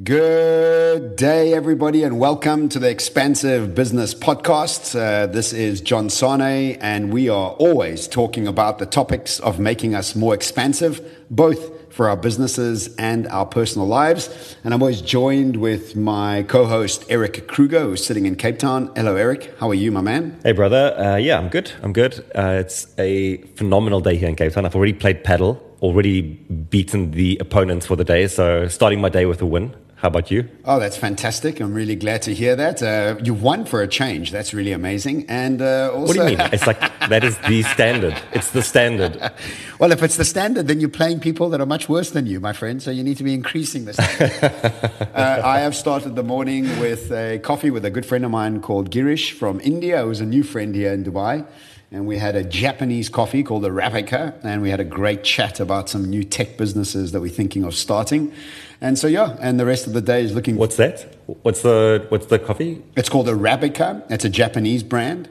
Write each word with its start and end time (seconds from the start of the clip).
Good 0.00 1.16
day, 1.16 1.52
everybody, 1.54 2.04
and 2.04 2.20
welcome 2.20 2.68
to 2.68 2.78
the 2.78 2.88
Expansive 2.88 3.74
Business 3.74 4.14
Podcast. 4.14 4.94
Uh, 4.94 5.26
this 5.26 5.52
is 5.52 5.80
John 5.80 6.06
Sanei, 6.06 6.78
and 6.80 7.12
we 7.12 7.28
are 7.28 7.50
always 7.54 8.06
talking 8.06 8.46
about 8.46 8.78
the 8.78 8.86
topics 8.86 9.40
of 9.40 9.58
making 9.58 9.96
us 9.96 10.14
more 10.14 10.34
expansive, 10.34 11.00
both 11.30 11.92
for 11.92 12.08
our 12.08 12.16
businesses 12.16 12.94
and 12.94 13.26
our 13.26 13.44
personal 13.44 13.88
lives. 13.88 14.56
And 14.62 14.72
I'm 14.72 14.80
always 14.82 15.02
joined 15.02 15.56
with 15.56 15.96
my 15.96 16.44
co 16.44 16.66
host, 16.66 17.04
Eric 17.08 17.48
Kruger, 17.48 17.80
who's 17.80 18.06
sitting 18.06 18.24
in 18.24 18.36
Cape 18.36 18.60
Town. 18.60 18.92
Hello, 18.94 19.16
Eric. 19.16 19.52
How 19.58 19.68
are 19.68 19.74
you, 19.74 19.90
my 19.90 20.00
man? 20.00 20.38
Hey, 20.44 20.52
brother. 20.52 20.94
Uh, 20.96 21.16
yeah, 21.16 21.38
I'm 21.38 21.48
good. 21.48 21.72
I'm 21.82 21.92
good. 21.92 22.24
Uh, 22.36 22.58
it's 22.60 22.86
a 22.98 23.38
phenomenal 23.56 24.00
day 24.00 24.14
here 24.14 24.28
in 24.28 24.36
Cape 24.36 24.52
Town. 24.52 24.64
I've 24.64 24.76
already 24.76 24.92
played 24.92 25.24
padel, 25.24 25.60
already 25.82 26.20
beaten 26.20 27.10
the 27.10 27.36
opponents 27.40 27.84
for 27.84 27.96
the 27.96 28.04
day. 28.04 28.28
So, 28.28 28.68
starting 28.68 29.00
my 29.00 29.08
day 29.08 29.26
with 29.26 29.42
a 29.42 29.46
win. 29.46 29.74
How 29.98 30.06
about 30.06 30.30
you? 30.30 30.48
Oh, 30.64 30.78
that's 30.78 30.96
fantastic. 30.96 31.58
I'm 31.58 31.74
really 31.74 31.96
glad 31.96 32.22
to 32.22 32.32
hear 32.32 32.54
that. 32.54 32.80
Uh, 32.80 33.16
you 33.20 33.34
won 33.34 33.64
for 33.64 33.82
a 33.82 33.88
change. 33.88 34.30
That's 34.30 34.54
really 34.54 34.70
amazing. 34.70 35.26
And 35.28 35.60
uh, 35.60 35.90
also. 35.92 36.06
What 36.06 36.14
do 36.14 36.32
you 36.32 36.38
mean? 36.38 36.48
it's 36.52 36.68
like 36.68 36.78
that 37.08 37.24
is 37.24 37.36
the 37.48 37.64
standard. 37.64 38.16
It's 38.32 38.52
the 38.52 38.62
standard. 38.62 39.18
well, 39.80 39.90
if 39.90 40.00
it's 40.04 40.16
the 40.16 40.24
standard, 40.24 40.68
then 40.68 40.78
you're 40.78 40.88
playing 40.88 41.18
people 41.18 41.50
that 41.50 41.60
are 41.60 41.66
much 41.66 41.88
worse 41.88 42.10
than 42.10 42.26
you, 42.26 42.38
my 42.38 42.52
friend. 42.52 42.80
So 42.80 42.92
you 42.92 43.02
need 43.02 43.16
to 43.16 43.24
be 43.24 43.34
increasing 43.34 43.86
the 43.86 43.94
standard. 43.94 45.10
uh, 45.16 45.42
I 45.44 45.58
have 45.58 45.74
started 45.74 46.14
the 46.14 46.22
morning 46.22 46.64
with 46.78 47.10
a 47.10 47.40
coffee 47.40 47.70
with 47.70 47.84
a 47.84 47.90
good 47.90 48.06
friend 48.06 48.24
of 48.24 48.30
mine 48.30 48.60
called 48.60 48.92
Girish 48.92 49.32
from 49.32 49.60
India, 49.62 50.04
who's 50.04 50.20
a 50.20 50.26
new 50.26 50.44
friend 50.44 50.76
here 50.76 50.92
in 50.92 51.02
Dubai 51.02 51.44
and 51.90 52.06
we 52.06 52.18
had 52.18 52.36
a 52.36 52.44
Japanese 52.44 53.08
coffee 53.08 53.42
called 53.42 53.64
Arabica, 53.64 54.34
and 54.44 54.60
we 54.60 54.70
had 54.70 54.80
a 54.80 54.84
great 54.84 55.24
chat 55.24 55.58
about 55.58 55.88
some 55.88 56.04
new 56.04 56.22
tech 56.22 56.58
businesses 56.58 57.12
that 57.12 57.20
we're 57.20 57.30
thinking 57.30 57.64
of 57.64 57.74
starting. 57.74 58.32
And 58.80 58.98
so 58.98 59.06
yeah, 59.06 59.36
and 59.40 59.58
the 59.58 59.64
rest 59.64 59.86
of 59.86 59.94
the 59.94 60.02
day 60.02 60.22
is 60.22 60.34
looking. 60.34 60.56
What's 60.56 60.76
that? 60.76 61.16
What's 61.42 61.62
the 61.62 62.06
what's 62.10 62.26
the 62.26 62.38
coffee? 62.38 62.82
It's 62.96 63.08
called 63.08 63.26
Arabica. 63.26 64.04
It's 64.10 64.24
a 64.24 64.28
Japanese 64.28 64.82
brand, 64.82 65.28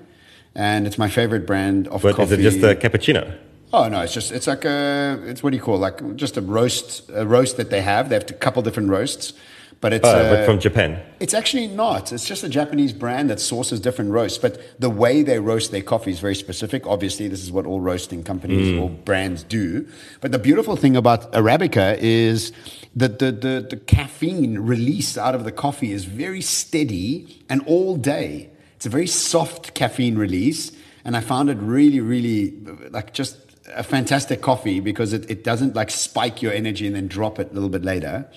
and 0.55 0.87
it's 0.87 0.97
my 0.97 1.09
favorite 1.09 1.45
brand 1.45 1.87
of 1.89 2.01
but 2.01 2.15
coffee. 2.15 2.33
Is 2.33 2.55
it 2.55 2.59
just 2.59 2.63
a 2.63 2.89
cappuccino? 2.89 3.37
Oh 3.71 3.87
no, 3.87 4.01
it's 4.01 4.13
just 4.13 4.31
it's 4.31 4.47
like 4.47 4.65
a 4.65 5.19
it's 5.25 5.43
what 5.43 5.51
do 5.51 5.57
you 5.57 5.63
call 5.63 5.75
it? 5.75 5.79
like 5.79 6.15
just 6.15 6.37
a 6.37 6.41
roast 6.41 7.09
a 7.13 7.25
roast 7.25 7.57
that 7.57 7.69
they 7.69 7.81
have. 7.81 8.09
They 8.09 8.15
have 8.15 8.29
a 8.29 8.33
couple 8.33 8.61
different 8.63 8.89
roasts 8.89 9.33
but 9.79 9.93
it's 9.93 10.07
oh, 10.07 10.09
uh, 10.09 10.35
but 10.35 10.45
from 10.45 10.59
Japan. 10.59 10.99
It's 11.19 11.33
actually 11.33 11.67
not. 11.67 12.11
It's 12.11 12.25
just 12.25 12.43
a 12.43 12.49
Japanese 12.49 12.93
brand 12.93 13.29
that 13.29 13.39
sources 13.39 13.79
different 13.79 14.11
roasts. 14.11 14.37
But 14.37 14.59
the 14.79 14.89
way 14.89 15.21
they 15.21 15.39
roast 15.39 15.71
their 15.71 15.81
coffee 15.81 16.11
is 16.11 16.19
very 16.19 16.35
specific. 16.35 16.87
Obviously, 16.87 17.27
this 17.27 17.43
is 17.43 17.51
what 17.51 17.65
all 17.65 17.79
roasting 17.79 18.23
companies 18.23 18.69
mm. 18.69 18.81
or 18.81 18.89
brands 18.89 19.43
do. 19.43 19.87
But 20.21 20.31
the 20.31 20.39
beautiful 20.39 20.75
thing 20.75 20.95
about 20.95 21.31
Arabica 21.33 21.97
is 21.99 22.51
that 22.95 23.19
the, 23.19 23.31
the, 23.31 23.67
the 23.69 23.77
caffeine 23.77 24.59
release 24.59 25.17
out 25.17 25.35
of 25.35 25.43
the 25.43 25.51
coffee 25.51 25.91
is 25.91 26.05
very 26.05 26.41
steady 26.41 27.43
and 27.47 27.61
all 27.67 27.95
day. 27.97 28.49
It's 28.75 28.85
a 28.85 28.89
very 28.89 29.07
soft 29.07 29.75
caffeine 29.75 30.17
release. 30.17 30.71
And 31.05 31.15
I 31.15 31.21
found 31.21 31.49
it 31.49 31.57
really, 31.59 31.99
really 31.99 32.51
like 32.89 33.13
just 33.13 33.37
a 33.75 33.83
fantastic 33.83 34.41
coffee 34.41 34.79
because 34.79 35.13
it, 35.13 35.29
it 35.29 35.43
doesn't 35.43 35.75
like 35.75 35.91
spike 35.91 36.41
your 36.41 36.53
energy 36.53 36.87
and 36.87 36.95
then 36.95 37.07
drop 37.07 37.37
it 37.37 37.51
a 37.51 37.53
little 37.53 37.69
bit 37.69 37.83
later. 37.83 38.27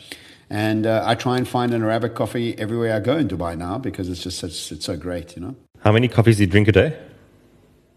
And 0.51 0.85
uh, 0.85 1.05
I 1.07 1.15
try 1.15 1.37
and 1.39 1.47
find 1.47 1.73
an 1.73 1.83
Arabic 1.83 2.17
coffee 2.17 2.59
everywhere 2.59 2.97
I 2.97 3.01
go 3.01 3.17
in 3.17 3.29
Dubai 3.29 3.57
now 3.57 3.79
because 3.79 4.09
it's 4.09 4.23
just 4.23 4.39
such, 4.39 4.73
it's 4.73 4.85
so 4.85 4.97
great, 4.97 5.37
you 5.37 5.43
know. 5.43 5.55
How 5.79 5.93
many 5.93 6.09
coffees 6.09 6.39
do 6.39 6.43
you 6.43 6.49
drink 6.49 6.67
a 6.67 6.73
day? 6.73 6.99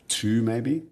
Two, 0.07 0.43
maybe. 0.43 0.83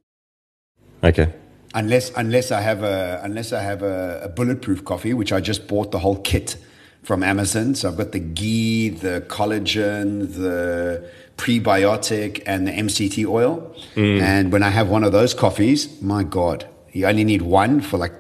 Okay. 1.04 1.34
Unless 1.74 2.12
unless 2.18 2.52
I 2.52 2.62
have 2.62 2.84
a 2.84 3.22
unless 3.24 3.54
I 3.54 3.62
have 3.62 3.82
a, 3.82 4.22
a 4.24 4.30
bulletproof 4.30 4.84
coffee, 4.84 5.14
which 5.14 5.32
I 5.32 5.40
just 5.40 5.68
bought 5.68 5.92
the 5.92 6.00
whole 6.00 6.18
kit 6.18 6.58
from 7.04 7.24
Amazon. 7.24 7.76
So 7.76 7.90
I've 7.90 7.98
got 7.98 8.12
the 8.12 8.20
ghee, 8.20 8.90
the 8.90 9.24
collagen, 9.28 10.34
the 10.34 11.10
prebiotic, 11.38 12.44
and 12.46 12.68
the 12.68 12.72
MCT 12.72 13.26
oil. 13.26 13.74
Mm. 13.96 14.22
And 14.22 14.52
when 14.52 14.64
I 14.64 14.70
have 14.70 14.90
one 14.90 15.04
of 15.04 15.12
those 15.12 15.34
coffees, 15.34 16.02
my 16.02 16.24
God, 16.24 16.68
you 16.92 17.06
only 17.08 17.24
need 17.24 17.44
one 17.44 17.80
for 17.80 17.98
like 17.98 18.14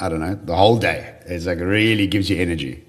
I 0.00 0.08
don't 0.08 0.20
know 0.20 0.34
the 0.34 0.56
whole 0.56 0.78
day. 0.78 1.14
It's 1.26 1.46
like 1.46 1.58
it 1.58 1.64
really 1.64 2.06
gives 2.06 2.30
you 2.30 2.40
energy. 2.40 2.83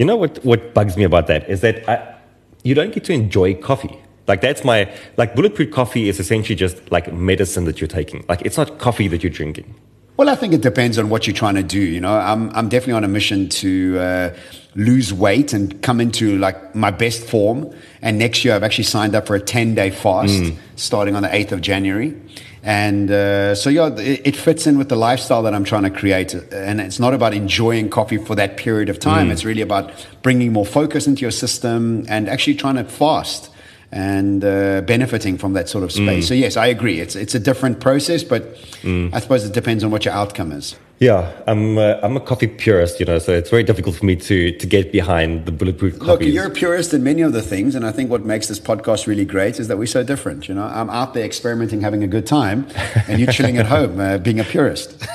You 0.00 0.06
know 0.06 0.16
what, 0.16 0.42
what 0.46 0.72
bugs 0.72 0.96
me 0.96 1.04
about 1.04 1.26
that 1.26 1.46
is 1.50 1.60
that 1.60 1.86
I, 1.86 2.16
you 2.62 2.74
don't 2.74 2.90
get 2.90 3.04
to 3.04 3.12
enjoy 3.12 3.52
coffee. 3.52 3.98
Like 4.26 4.40
that's 4.40 4.64
my, 4.64 4.90
like 5.18 5.34
bulletproof 5.34 5.72
coffee 5.72 6.08
is 6.08 6.18
essentially 6.18 6.56
just 6.56 6.90
like 6.90 7.12
medicine 7.12 7.66
that 7.66 7.82
you're 7.82 7.88
taking. 7.88 8.24
Like 8.26 8.40
it's 8.40 8.56
not 8.56 8.78
coffee 8.78 9.08
that 9.08 9.22
you're 9.22 9.30
drinking. 9.30 9.74
Well, 10.16 10.30
I 10.30 10.36
think 10.36 10.54
it 10.54 10.62
depends 10.62 10.96
on 10.96 11.10
what 11.10 11.26
you're 11.26 11.36
trying 11.36 11.56
to 11.56 11.62
do. 11.62 11.78
You 11.78 12.00
know, 12.00 12.14
I'm, 12.14 12.48
I'm 12.56 12.70
definitely 12.70 12.94
on 12.94 13.04
a 13.04 13.08
mission 13.08 13.50
to 13.50 13.98
uh, 13.98 14.36
lose 14.74 15.12
weight 15.12 15.52
and 15.52 15.82
come 15.82 16.00
into 16.00 16.38
like 16.38 16.74
my 16.74 16.90
best 16.90 17.22
form. 17.24 17.70
And 18.00 18.18
next 18.18 18.42
year, 18.42 18.54
I've 18.54 18.62
actually 18.62 18.84
signed 18.84 19.14
up 19.14 19.26
for 19.26 19.36
a 19.36 19.40
10 19.40 19.74
day 19.74 19.90
fast 19.90 20.32
mm. 20.32 20.56
starting 20.76 21.14
on 21.14 21.24
the 21.24 21.28
8th 21.28 21.52
of 21.52 21.60
January. 21.60 22.18
And 22.62 23.10
uh, 23.10 23.54
so, 23.54 23.70
yeah, 23.70 23.88
it, 23.96 24.26
it, 24.26 24.36
fits 24.36 24.66
in 24.66 24.76
with 24.76 24.90
the 24.90 24.96
lifestyle 24.96 25.42
that 25.44 25.54
I'm 25.54 25.64
trying 25.64 25.84
to 25.84 25.90
create. 25.90 26.34
And 26.34 26.80
it's 26.80 27.00
not 27.00 27.14
about 27.14 27.32
enjoying 27.32 27.88
coffee 27.88 28.18
for 28.18 28.34
that 28.34 28.58
period 28.58 28.90
of 28.90 28.98
time. 28.98 29.28
Mm. 29.28 29.32
It's 29.32 29.44
really 29.44 29.62
about 29.62 30.06
bringing 30.22 30.52
more 30.52 30.66
focus 30.66 31.06
into 31.06 31.22
your 31.22 31.30
system 31.30 32.04
and 32.08 32.28
actually 32.28 32.56
trying 32.56 32.76
to 32.76 32.84
fast 32.84 33.49
and 33.92 34.44
uh, 34.44 34.82
benefiting 34.82 35.36
from 35.36 35.52
that 35.54 35.68
sort 35.68 35.84
of 35.84 35.92
space. 35.92 36.26
Mm. 36.26 36.28
So, 36.28 36.34
yes, 36.34 36.56
I 36.56 36.66
agree. 36.66 37.00
It's, 37.00 37.16
it's 37.16 37.34
a 37.34 37.40
different 37.40 37.80
process, 37.80 38.22
but 38.22 38.54
mm. 38.82 39.12
I 39.12 39.20
suppose 39.20 39.44
it 39.44 39.52
depends 39.52 39.82
on 39.82 39.90
what 39.90 40.04
your 40.04 40.14
outcome 40.14 40.52
is. 40.52 40.76
Yeah, 41.00 41.32
I'm 41.46 41.78
uh, 41.78 41.98
I'm 42.02 42.18
a 42.18 42.20
coffee 42.20 42.46
purist, 42.46 43.00
you 43.00 43.06
know, 43.06 43.18
so 43.18 43.32
it's 43.32 43.48
very 43.48 43.62
difficult 43.62 43.96
for 43.96 44.04
me 44.04 44.16
to 44.16 44.52
to 44.52 44.66
get 44.66 44.92
behind 44.92 45.46
the 45.46 45.52
bulletproof 45.52 45.98
coffee. 45.98 46.26
Look, 46.26 46.34
you're 46.34 46.48
a 46.48 46.50
purist 46.50 46.92
in 46.92 47.02
many 47.02 47.22
of 47.22 47.32
the 47.32 47.40
things, 47.40 47.74
and 47.74 47.86
I 47.86 47.90
think 47.90 48.10
what 48.10 48.26
makes 48.26 48.48
this 48.48 48.60
podcast 48.60 49.06
really 49.06 49.24
great 49.24 49.58
is 49.58 49.68
that 49.68 49.78
we're 49.78 49.86
so 49.86 50.02
different. 50.02 50.46
You 50.46 50.56
know, 50.56 50.64
I'm 50.64 50.90
out 50.90 51.14
there 51.14 51.24
experimenting, 51.24 51.80
having 51.80 52.04
a 52.04 52.06
good 52.06 52.26
time, 52.26 52.66
and 53.08 53.18
you're 53.18 53.32
chilling 53.32 53.56
at 53.56 53.64
home, 53.76 53.98
uh, 53.98 54.18
being 54.18 54.40
a 54.40 54.44
purist. 54.44 54.94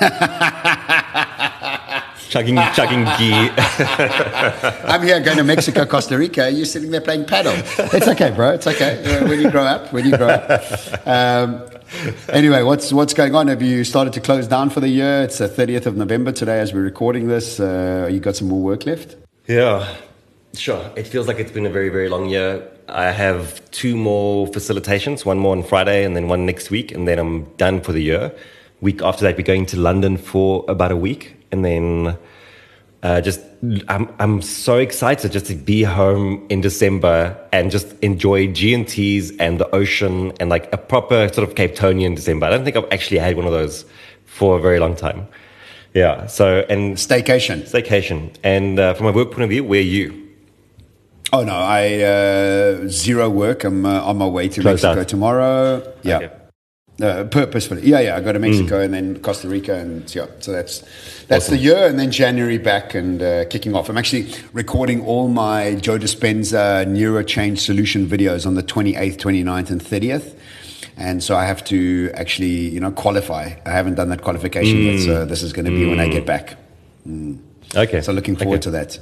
chugging 2.28 2.56
chugging 2.74 3.04
ghee. 3.18 3.50
I'm 4.84 5.02
here 5.02 5.20
going 5.20 5.38
to 5.38 5.44
Mexico, 5.44 5.84
Costa 5.84 6.16
Rica. 6.18 6.50
You're 6.50 6.66
sitting 6.66 6.90
there 6.90 7.00
playing 7.00 7.24
padel. 7.24 7.56
It's 7.94 8.08
okay, 8.08 8.30
bro. 8.30 8.52
It's 8.52 8.66
okay. 8.66 9.24
When 9.28 9.40
you 9.40 9.50
grow 9.50 9.64
up, 9.64 9.92
when 9.92 10.06
you 10.06 10.16
grow 10.16 10.28
up. 10.28 11.06
Um, 11.06 11.62
anyway, 12.28 12.62
what's 12.62 12.92
what's 12.92 13.14
going 13.14 13.34
on? 13.34 13.48
Have 13.48 13.62
you 13.62 13.84
started 13.84 14.12
to 14.14 14.20
close 14.20 14.46
down 14.46 14.70
for 14.70 14.80
the 14.80 14.88
year? 14.88 15.22
It's 15.22 15.38
the 15.38 15.48
30th 15.48 15.86
of 15.86 15.96
November 15.96 16.32
today 16.32 16.60
as 16.60 16.72
we're 16.72 16.82
recording 16.82 17.28
this. 17.28 17.60
Uh, 17.60 18.08
you 18.10 18.20
got 18.20 18.36
some 18.36 18.48
more 18.48 18.62
work 18.62 18.86
left? 18.86 19.16
Yeah, 19.46 19.94
sure. 20.54 20.90
It 20.96 21.06
feels 21.06 21.28
like 21.28 21.38
it's 21.38 21.52
been 21.52 21.66
a 21.66 21.70
very, 21.70 21.88
very 21.88 22.08
long 22.08 22.28
year. 22.28 22.68
I 22.88 23.10
have 23.10 23.68
two 23.70 23.96
more 23.96 24.46
facilitations, 24.46 25.24
one 25.24 25.38
more 25.38 25.52
on 25.56 25.62
Friday 25.62 26.04
and 26.04 26.16
then 26.16 26.28
one 26.28 26.46
next 26.46 26.70
week, 26.70 26.92
and 26.92 27.06
then 27.06 27.18
I'm 27.18 27.44
done 27.56 27.80
for 27.80 27.92
the 27.92 28.00
year. 28.00 28.32
Week 28.80 29.02
after 29.02 29.24
that, 29.24 29.36
we're 29.36 29.42
going 29.42 29.66
to 29.66 29.78
London 29.78 30.16
for 30.16 30.64
about 30.68 30.92
a 30.92 30.96
week, 30.96 31.35
and 31.56 31.64
then 31.64 32.18
uh, 33.02 33.20
just 33.20 33.40
I'm 33.88 34.12
I'm 34.18 34.42
so 34.42 34.78
excited 34.78 35.32
just 35.32 35.46
to 35.46 35.54
be 35.54 35.82
home 35.82 36.46
in 36.48 36.60
December 36.60 37.36
and 37.52 37.70
just 37.70 37.92
enjoy 38.00 38.52
G 38.52 38.74
and 38.74 38.86
T's 38.86 39.36
and 39.38 39.58
the 39.58 39.68
ocean 39.74 40.32
and 40.40 40.50
like 40.50 40.72
a 40.72 40.76
proper 40.76 41.28
sort 41.32 41.48
of 41.48 41.54
Cape 41.54 41.74
Townian 41.74 42.14
December. 42.14 42.46
I 42.46 42.50
don't 42.50 42.64
think 42.64 42.76
I've 42.76 42.92
actually 42.92 43.18
had 43.18 43.36
one 43.36 43.46
of 43.46 43.52
those 43.52 43.84
for 44.24 44.58
a 44.58 44.60
very 44.60 44.78
long 44.78 44.94
time. 44.96 45.28
Yeah. 45.94 46.26
So 46.26 46.64
and 46.68 46.96
staycation, 46.96 47.62
staycation. 47.62 48.34
And 48.42 48.78
uh, 48.78 48.94
from 48.94 49.06
a 49.06 49.12
work 49.12 49.30
point 49.30 49.42
of 49.42 49.50
view, 49.50 49.64
where 49.64 49.80
are 49.80 49.82
you? 49.82 50.22
Oh 51.32 51.42
no, 51.42 51.54
I 51.54 52.02
uh, 52.02 52.88
zero 52.88 53.28
work. 53.30 53.64
I'm 53.64 53.84
uh, 53.84 54.00
on 54.02 54.18
my 54.18 54.26
way 54.26 54.48
to 54.48 54.60
Close 54.60 54.82
Mexico 54.82 55.00
out. 55.00 55.08
tomorrow. 55.08 55.94
Yeah. 56.02 56.16
Okay. 56.18 56.45
Uh, 57.00 57.24
purposefully. 57.24 57.82
Yeah, 57.82 58.00
yeah. 58.00 58.16
I 58.16 58.20
go 58.20 58.32
to 58.32 58.38
Mexico 58.38 58.80
mm. 58.80 58.84
and 58.86 58.94
then 58.94 59.20
Costa 59.20 59.48
Rica, 59.48 59.74
and 59.74 60.12
yeah. 60.14 60.26
So 60.40 60.50
that's 60.50 60.80
that's 61.28 61.44
awesome. 61.44 61.56
the 61.56 61.62
year, 61.62 61.86
and 61.86 61.98
then 61.98 62.10
January 62.10 62.56
back 62.56 62.94
and 62.94 63.22
uh, 63.22 63.44
kicking 63.50 63.74
off. 63.74 63.90
I'm 63.90 63.98
actually 63.98 64.32
recording 64.54 65.04
all 65.04 65.28
my 65.28 65.74
Joe 65.74 65.98
Dispenza 65.98 66.88
Neuro 66.88 67.22
Change 67.22 67.60
Solution 67.60 68.06
videos 68.06 68.46
on 68.46 68.54
the 68.54 68.62
28th, 68.62 69.18
29th, 69.18 69.70
and 69.70 69.82
30th. 69.82 70.38
And 70.96 71.22
so 71.22 71.36
I 71.36 71.44
have 71.44 71.62
to 71.64 72.10
actually, 72.14 72.70
you 72.70 72.80
know, 72.80 72.90
qualify. 72.90 73.52
I 73.66 73.70
haven't 73.70 73.96
done 73.96 74.08
that 74.08 74.22
qualification 74.22 74.78
mm. 74.78 74.92
yet, 74.92 75.00
so 75.04 75.24
this 75.26 75.42
is 75.42 75.52
going 75.52 75.66
to 75.66 75.70
be 75.70 75.82
mm. 75.82 75.90
when 75.90 76.00
I 76.00 76.08
get 76.08 76.22
mm. 76.22 76.26
back. 76.26 76.56
Mm. 77.06 77.40
Okay. 77.74 78.00
So 78.00 78.12
looking 78.12 78.36
forward 78.36 78.56
okay. 78.56 78.62
to 78.62 78.70
that. 78.70 78.98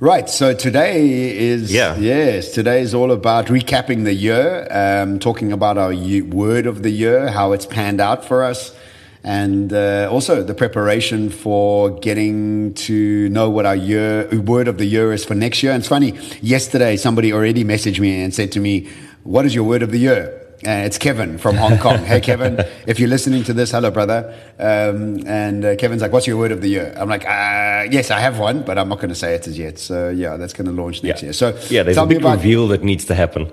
Right. 0.00 0.30
So 0.30 0.54
today 0.54 1.36
is 1.36 1.70
yeah. 1.70 1.94
yes. 1.98 2.54
Today 2.54 2.80
is 2.80 2.94
all 2.94 3.12
about 3.12 3.48
recapping 3.48 4.04
the 4.04 4.14
year, 4.14 4.66
um, 4.70 5.18
talking 5.18 5.52
about 5.52 5.76
our 5.76 5.92
word 6.22 6.64
of 6.64 6.82
the 6.82 6.88
year, 6.88 7.28
how 7.28 7.52
it's 7.52 7.66
panned 7.66 8.00
out 8.00 8.24
for 8.24 8.42
us, 8.42 8.74
and 9.22 9.70
uh, 9.74 10.08
also 10.10 10.42
the 10.42 10.54
preparation 10.54 11.28
for 11.28 11.90
getting 11.90 12.72
to 12.88 13.28
know 13.28 13.50
what 13.50 13.66
our 13.66 13.76
year 13.76 14.26
word 14.40 14.68
of 14.68 14.78
the 14.78 14.86
year 14.86 15.12
is 15.12 15.22
for 15.22 15.34
next 15.34 15.62
year. 15.62 15.72
And 15.72 15.80
it's 15.80 15.88
funny. 15.88 16.18
Yesterday, 16.40 16.96
somebody 16.96 17.30
already 17.30 17.62
messaged 17.62 18.00
me 18.00 18.22
and 18.22 18.34
said 18.34 18.52
to 18.52 18.58
me, 18.58 18.88
"What 19.24 19.44
is 19.44 19.54
your 19.54 19.64
word 19.64 19.82
of 19.82 19.90
the 19.90 19.98
year?" 19.98 20.49
Uh, 20.66 20.84
it's 20.84 20.98
Kevin 20.98 21.38
from 21.38 21.56
Hong 21.56 21.78
Kong. 21.78 22.04
hey, 22.04 22.20
Kevin, 22.20 22.62
if 22.86 23.00
you're 23.00 23.08
listening 23.08 23.42
to 23.44 23.54
this, 23.54 23.70
hello, 23.70 23.90
brother. 23.90 24.34
Um, 24.58 25.26
and 25.26 25.64
uh, 25.64 25.76
Kevin's 25.76 26.02
like, 26.02 26.12
what's 26.12 26.26
your 26.26 26.36
word 26.36 26.52
of 26.52 26.60
the 26.60 26.68
year? 26.68 26.94
I'm 26.98 27.08
like, 27.08 27.24
uh, 27.24 27.88
yes, 27.90 28.10
I 28.10 28.20
have 28.20 28.38
one, 28.38 28.62
but 28.62 28.76
I'm 28.76 28.90
not 28.90 28.96
going 28.96 29.08
to 29.08 29.14
say 29.14 29.34
it 29.34 29.46
as 29.46 29.56
yet. 29.56 29.78
So, 29.78 30.10
yeah, 30.10 30.36
that's 30.36 30.52
going 30.52 30.66
to 30.66 30.72
launch 30.72 31.02
next 31.02 31.22
yeah. 31.22 31.26
year. 31.26 31.32
So, 31.32 31.58
yeah, 31.70 31.82
there's 31.82 31.96
a 31.96 32.04
big 32.04 32.18
about, 32.18 32.36
reveal 32.36 32.68
that 32.68 32.82
needs 32.82 33.06
to 33.06 33.14
happen. 33.14 33.50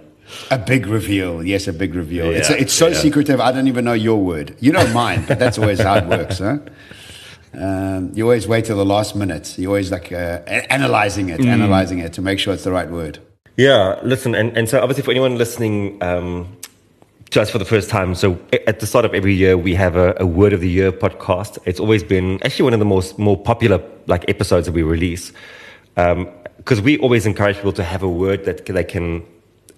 A 0.51 0.57
big 0.57 0.85
reveal. 0.85 1.45
Yes, 1.45 1.69
a 1.69 1.73
big 1.73 1.95
reveal. 1.95 2.25
Yeah, 2.25 2.39
it's, 2.39 2.49
it's 2.49 2.73
so 2.73 2.87
yeah. 2.87 2.97
secretive, 2.97 3.39
I 3.39 3.53
don't 3.53 3.69
even 3.69 3.85
know 3.85 3.93
your 3.93 4.21
word. 4.21 4.57
You 4.59 4.73
know 4.73 4.85
mine, 4.93 5.23
but 5.25 5.39
that's 5.39 5.57
always 5.57 5.79
how 5.79 5.95
it 5.95 6.07
works, 6.07 6.39
huh? 6.39 6.57
Um, 7.53 8.11
you 8.13 8.23
always 8.23 8.49
wait 8.49 8.65
till 8.65 8.75
the 8.75 8.85
last 8.85 9.15
minute. 9.15 9.57
You 9.57 9.69
always 9.69 9.91
like 9.93 10.11
uh, 10.11 10.41
analyzing 10.69 11.29
it, 11.29 11.39
mm. 11.39 11.47
analyzing 11.47 11.99
it 11.99 12.11
to 12.13 12.21
make 12.21 12.39
sure 12.39 12.53
it's 12.53 12.65
the 12.65 12.71
right 12.73 12.91
word. 12.91 13.19
Yeah, 13.55 13.99
listen, 14.03 14.35
and, 14.35 14.55
and 14.55 14.69
so 14.69 14.81
obviously 14.81 15.03
for 15.03 15.11
anyone 15.11 15.37
listening, 15.37 16.03
um, 16.03 16.56
just 17.29 17.51
for 17.51 17.57
the 17.57 17.65
first 17.65 17.89
time. 17.89 18.15
So 18.15 18.39
at 18.65 18.79
the 18.79 18.87
start 18.87 19.05
of 19.05 19.13
every 19.13 19.33
year, 19.33 19.57
we 19.57 19.75
have 19.75 19.95
a, 19.95 20.15
a, 20.19 20.25
word 20.25 20.53
of 20.53 20.61
the 20.61 20.69
year 20.69 20.91
podcast. 20.91 21.57
It's 21.65 21.79
always 21.79 22.03
been 22.03 22.41
actually 22.43 22.63
one 22.63 22.73
of 22.73 22.79
the 22.79 22.85
most 22.85 23.19
more 23.19 23.37
popular 23.37 23.81
like 24.07 24.29
episodes 24.29 24.65
that 24.65 24.71
we 24.71 24.83
release 24.83 25.33
because 25.95 26.79
um, 26.79 26.83
we 26.83 26.97
always 26.99 27.25
encourage 27.25 27.55
people 27.55 27.73
to 27.73 27.83
have 27.83 28.03
a 28.03 28.09
word 28.09 28.45
that 28.45 28.65
they 28.65 28.83
can 28.83 29.25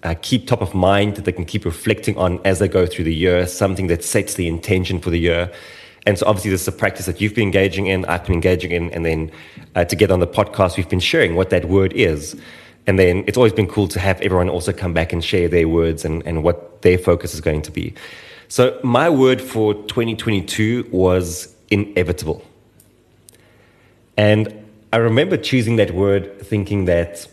uh, 0.02 0.14
keep 0.22 0.46
top 0.46 0.60
of 0.60 0.74
mind, 0.74 1.16
that 1.16 1.24
they 1.24 1.32
can 1.32 1.44
keep 1.44 1.64
reflecting 1.64 2.16
on 2.16 2.40
as 2.44 2.58
they 2.58 2.68
go 2.68 2.86
through 2.86 3.04
the 3.04 3.14
year, 3.14 3.46
something 3.46 3.86
that 3.88 4.04
sets 4.04 4.34
the 4.34 4.46
intention 4.46 5.00
for 5.00 5.10
the 5.10 5.18
year. 5.18 5.50
And 6.06 6.18
so 6.18 6.26
obviously 6.26 6.50
this 6.50 6.62
is 6.62 6.68
a 6.68 6.72
practice 6.72 7.06
that 7.06 7.20
you've 7.20 7.34
been 7.34 7.44
engaging 7.44 7.86
in, 7.86 8.04
I've 8.06 8.24
been 8.24 8.34
engaging 8.34 8.70
in, 8.70 8.90
and 8.92 9.04
then 9.04 9.30
uh, 9.74 9.84
together 9.84 10.14
on 10.14 10.20
the 10.20 10.26
podcast, 10.26 10.76
we've 10.76 10.88
been 10.88 11.00
sharing 11.00 11.34
what 11.34 11.50
that 11.50 11.66
word 11.66 11.92
is. 11.94 12.36
And 12.86 12.98
then 12.98 13.24
it's 13.26 13.36
always 13.36 13.52
been 13.52 13.66
cool 13.66 13.88
to 13.88 14.00
have 14.00 14.20
everyone 14.20 14.48
also 14.48 14.72
come 14.72 14.92
back 14.92 15.12
and 15.12 15.24
share 15.24 15.48
their 15.48 15.68
words 15.68 16.04
and, 16.04 16.26
and 16.26 16.42
what 16.42 16.82
their 16.82 16.98
focus 16.98 17.34
is 17.34 17.40
going 17.40 17.62
to 17.62 17.70
be. 17.70 17.94
So 18.48 18.80
my 18.82 19.08
word 19.08 19.40
for 19.40 19.74
2022 19.74 20.88
was 20.90 21.54
inevitable. 21.70 22.44
And 24.16 24.52
I 24.92 24.96
remember 24.96 25.36
choosing 25.36 25.76
that 25.76 25.92
word 25.92 26.40
thinking 26.40 26.86
that 26.86 27.26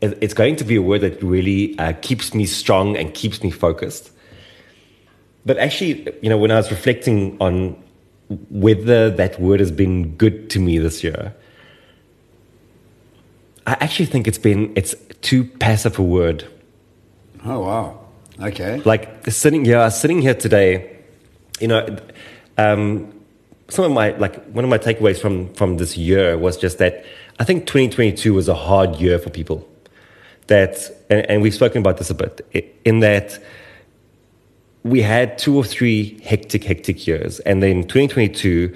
it's 0.00 0.34
going 0.34 0.56
to 0.56 0.64
be 0.64 0.76
a 0.76 0.82
word 0.82 1.02
that 1.02 1.22
really 1.22 1.78
uh, 1.78 1.92
keeps 2.00 2.34
me 2.34 2.46
strong 2.46 2.96
and 2.96 3.12
keeps 3.14 3.42
me 3.42 3.50
focused. 3.50 4.10
But 5.46 5.58
actually, 5.58 6.08
you 6.22 6.30
know, 6.30 6.38
when 6.38 6.50
I 6.50 6.56
was 6.56 6.70
reflecting 6.70 7.36
on 7.40 7.76
whether 8.50 9.10
that 9.10 9.38
word 9.40 9.60
has 9.60 9.70
been 9.70 10.16
good 10.16 10.48
to 10.50 10.58
me 10.58 10.78
this 10.78 11.04
year, 11.04 11.34
I 13.66 13.72
actually 13.80 14.06
think 14.06 14.28
it's 14.28 14.38
been 14.38 14.72
it's 14.76 14.94
too 15.22 15.44
passive 15.44 15.98
a 15.98 16.02
word. 16.02 16.46
Oh 17.44 17.60
wow! 17.60 18.00
Okay. 18.40 18.80
Like 18.84 19.26
sitting 19.30 19.64
here, 19.64 19.90
sitting 19.90 20.20
here 20.20 20.34
today, 20.34 20.96
you 21.60 21.68
know, 21.68 21.96
um, 22.58 23.12
some 23.68 23.84
of 23.84 23.92
my 23.92 24.10
like 24.16 24.44
one 24.46 24.64
of 24.64 24.70
my 24.70 24.78
takeaways 24.78 25.20
from 25.20 25.52
from 25.54 25.78
this 25.78 25.96
year 25.96 26.36
was 26.36 26.56
just 26.56 26.78
that 26.78 27.04
I 27.38 27.44
think 27.44 27.66
2022 27.66 28.34
was 28.34 28.48
a 28.48 28.54
hard 28.54 28.96
year 28.96 29.18
for 29.18 29.30
people. 29.30 29.68
That 30.48 30.76
and, 31.08 31.28
and 31.30 31.42
we've 31.42 31.54
spoken 31.54 31.78
about 31.78 31.96
this 31.96 32.10
a 32.10 32.14
bit 32.14 32.76
in 32.84 33.00
that 33.00 33.38
we 34.82 35.00
had 35.00 35.38
two 35.38 35.56
or 35.56 35.64
three 35.64 36.20
hectic, 36.22 36.62
hectic 36.64 37.06
years, 37.06 37.40
and 37.40 37.62
then 37.62 37.82
2022 37.84 38.74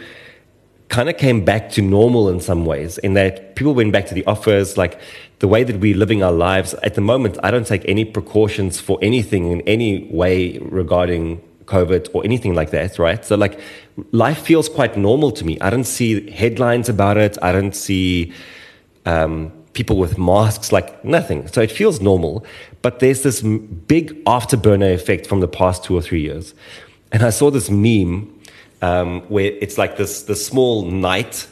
kind 0.89 1.09
of 1.09 1.17
came 1.17 1.45
back 1.45 1.71
to 1.71 1.83
normal 1.83 2.29
in 2.29 2.41
some 2.41 2.65
ways, 2.65 2.99
in 2.99 3.15
that 3.15 3.57
people 3.57 3.75
went 3.75 3.93
back 3.93 4.07
to 4.07 4.15
the 4.15 4.25
office, 4.27 4.77
like 4.77 5.01
the 5.39 5.49
way 5.49 5.63
that 5.63 5.79
we're 5.81 5.97
living 5.97 6.23
our 6.23 6.33
lives. 6.33 6.75
At 6.83 6.95
the 6.95 7.01
moment, 7.01 7.39
I 7.43 7.51
don't 7.51 7.67
take 7.67 7.85
any 7.87 8.05
precautions 8.05 8.81
for 8.81 8.99
anything 9.03 9.51
in 9.53 9.61
any 9.63 10.09
way 10.11 10.59
regarding 10.59 11.43
COVID 11.67 12.09
or 12.15 12.25
anything 12.25 12.55
like 12.55 12.71
that, 12.71 12.99
right? 12.99 13.25
So, 13.25 13.37
like, 13.37 13.61
life 14.13 14.41
feels 14.41 14.69
quite 14.69 14.97
normal 14.97 15.31
to 15.33 15.45
me. 15.45 15.61
I 15.61 15.71
don't 15.71 15.85
see 15.85 16.31
headlines 16.31 16.89
about 16.89 17.19
it. 17.19 17.37
I 17.43 17.53
don't 17.53 17.77
see 17.77 18.33
um, 19.05 19.53
people 19.75 19.99
with 19.99 20.17
masks, 20.17 20.73
like 20.73 21.05
nothing. 21.05 21.47
So, 21.49 21.61
it 21.61 21.71
feels 21.71 22.01
normal. 22.01 22.47
But 22.81 23.01
there's 23.01 23.23
this 23.23 23.43
big 23.43 24.25
afterburner 24.25 24.95
effect 24.95 25.27
from 25.27 25.41
the 25.41 25.49
past 25.49 25.85
two 25.85 25.95
or 25.95 26.01
three 26.01 26.23
years. 26.23 26.55
And 27.13 27.23
I 27.23 27.31
saw 27.31 27.51
this 27.51 27.71
meme 27.71 28.38
um, 28.83 29.23
where 29.23 29.53
it's 29.61 29.79
like 29.79 29.97
this, 29.97 30.23
this 30.23 30.45
small 30.45 30.85
knight, 30.85 31.47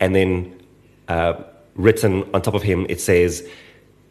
and 0.00 0.14
then 0.14 0.60
uh, 1.08 1.34
written 1.74 2.28
on 2.34 2.42
top 2.42 2.54
of 2.54 2.62
him, 2.62 2.86
it 2.88 3.00
says, 3.00 3.48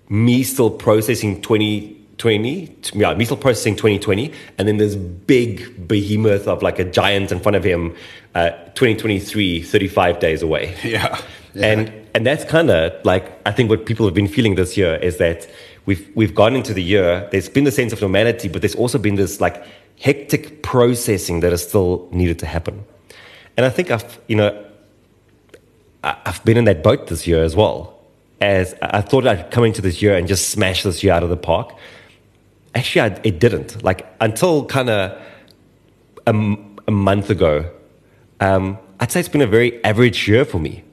Me 0.10 0.44
still 0.44 0.70
processing 0.70 1.42
2020, 1.42 2.76
yeah, 2.94 3.14
me 3.14 3.26
still 3.26 3.38
processing 3.38 3.76
2020. 3.76 4.32
And 4.58 4.68
then 4.68 4.78
this 4.78 4.96
big 4.96 5.88
behemoth 5.88 6.48
of 6.48 6.62
like 6.62 6.80
a 6.80 6.86
giant 6.86 7.32
in 7.32 7.40
front 7.40 7.56
of 7.56 7.64
him, 7.64 7.96
uh, 8.36 8.52
2023, 8.76 9.64
35 9.64 10.20
days 10.20 10.42
away. 10.42 10.76
Yeah. 10.84 11.20
yeah. 11.54 11.66
And, 11.66 11.94
and 12.14 12.26
that's 12.26 12.44
kind 12.44 12.70
of 12.70 12.94
like, 13.06 13.32
I 13.48 13.52
think 13.52 13.70
what 13.70 13.86
people 13.86 14.06
have 14.06 14.16
been 14.16 14.28
feeling 14.28 14.56
this 14.56 14.78
year 14.78 14.96
is 14.96 15.18
that 15.18 15.48
we've, 15.90 16.12
we've 16.14 16.36
gone 16.36 16.56
into 16.56 16.72
the 16.72 16.84
year, 16.84 17.28
there's 17.32 17.50
been 17.50 17.64
the 17.64 17.72
sense 17.72 17.92
of 17.92 18.00
normality, 18.00 18.48
but 18.48 18.62
there's 18.62 18.76
also 18.76 19.00
been 19.00 19.16
this 19.16 19.42
like 19.42 19.66
hectic 20.00 20.62
processing 20.62 21.40
that 21.40 21.52
is 21.52 21.64
still 21.64 22.08
needed 22.12 22.38
to 22.38 22.46
happen. 22.46 22.86
And 23.58 23.66
I 23.66 23.70
think 23.70 23.90
I've, 23.90 24.20
you 24.28 24.36
know, 24.36 24.66
I've 26.04 26.46
been 26.46 26.58
in 26.58 26.66
that 26.66 26.84
boat 26.84 27.08
this 27.08 27.26
year 27.26 27.44
as 27.44 27.56
well. 27.56 27.98
As 28.40 28.76
I 28.84 29.02
thought 29.02 29.26
I'd 29.26 29.50
come 29.50 29.64
into 29.64 29.82
this 29.82 30.00
year 30.00 30.16
and 30.16 30.28
just 30.28 30.50
smash 30.50 30.84
this 30.84 31.04
year 31.04 31.12
out 31.12 31.24
of 31.24 31.30
the 31.30 31.38
park. 31.52 31.76
Actually, 32.76 33.02
I, 33.02 33.20
it 33.24 33.40
didn't. 33.40 33.84
Like 33.84 34.06
until 34.22 34.66
kind 34.66 34.92
of 34.92 35.20
a, 36.28 36.58
a, 36.88 36.92
month 36.92 37.32
ago, 37.32 37.68
um, 38.40 38.78
I'd 39.00 39.12
say 39.12 39.22
it's 39.22 39.28
been 39.28 39.42
a 39.42 39.48
very 39.48 39.84
average 39.84 40.28
year 40.28 40.46
for 40.46 40.60
me. 40.60 40.84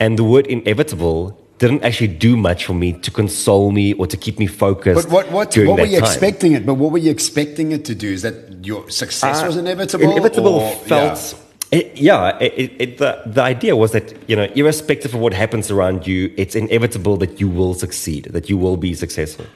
And 0.00 0.18
the 0.18 0.24
word 0.24 0.46
inevitable 0.46 1.38
didn't 1.62 1.84
actually 1.84 2.12
do 2.28 2.32
much 2.48 2.60
for 2.68 2.74
me 2.74 2.88
to 3.06 3.10
console 3.10 3.70
me 3.70 3.86
or 3.98 4.06
to 4.14 4.16
keep 4.24 4.36
me 4.42 4.48
focused. 4.48 5.08
But 5.08 5.12
what 5.16 5.26
what, 5.30 5.56
what 5.56 5.78
were 5.78 5.92
you 5.94 6.00
time. 6.00 6.08
expecting 6.08 6.50
it? 6.58 6.66
But 6.66 6.74
what 6.74 6.90
were 6.94 7.02
you 7.06 7.12
expecting 7.18 7.70
it 7.76 7.82
to 7.90 7.94
do? 7.94 8.08
Is 8.16 8.22
that 8.22 8.36
your 8.70 8.90
success 8.90 9.42
uh, 9.42 9.46
was 9.46 9.56
inevitable? 9.56 10.10
Inevitable 10.10 10.56
or, 10.56 10.74
felt. 10.90 11.18
Yeah. 11.18 11.78
It, 11.78 11.86
yeah, 11.96 12.38
it, 12.38 12.70
it, 12.84 12.98
the, 12.98 13.10
the 13.24 13.42
idea 13.54 13.74
was 13.76 13.92
that, 13.92 14.06
you 14.28 14.36
know, 14.36 14.46
irrespective 14.60 15.14
of 15.14 15.20
what 15.20 15.32
happens 15.32 15.70
around 15.70 16.06
you, 16.06 16.30
it's 16.36 16.54
inevitable 16.54 17.16
that 17.16 17.40
you 17.40 17.48
will 17.48 17.72
succeed, 17.72 18.24
that 18.36 18.50
you 18.50 18.58
will 18.58 18.76
be 18.76 18.92
successful. 18.92 19.46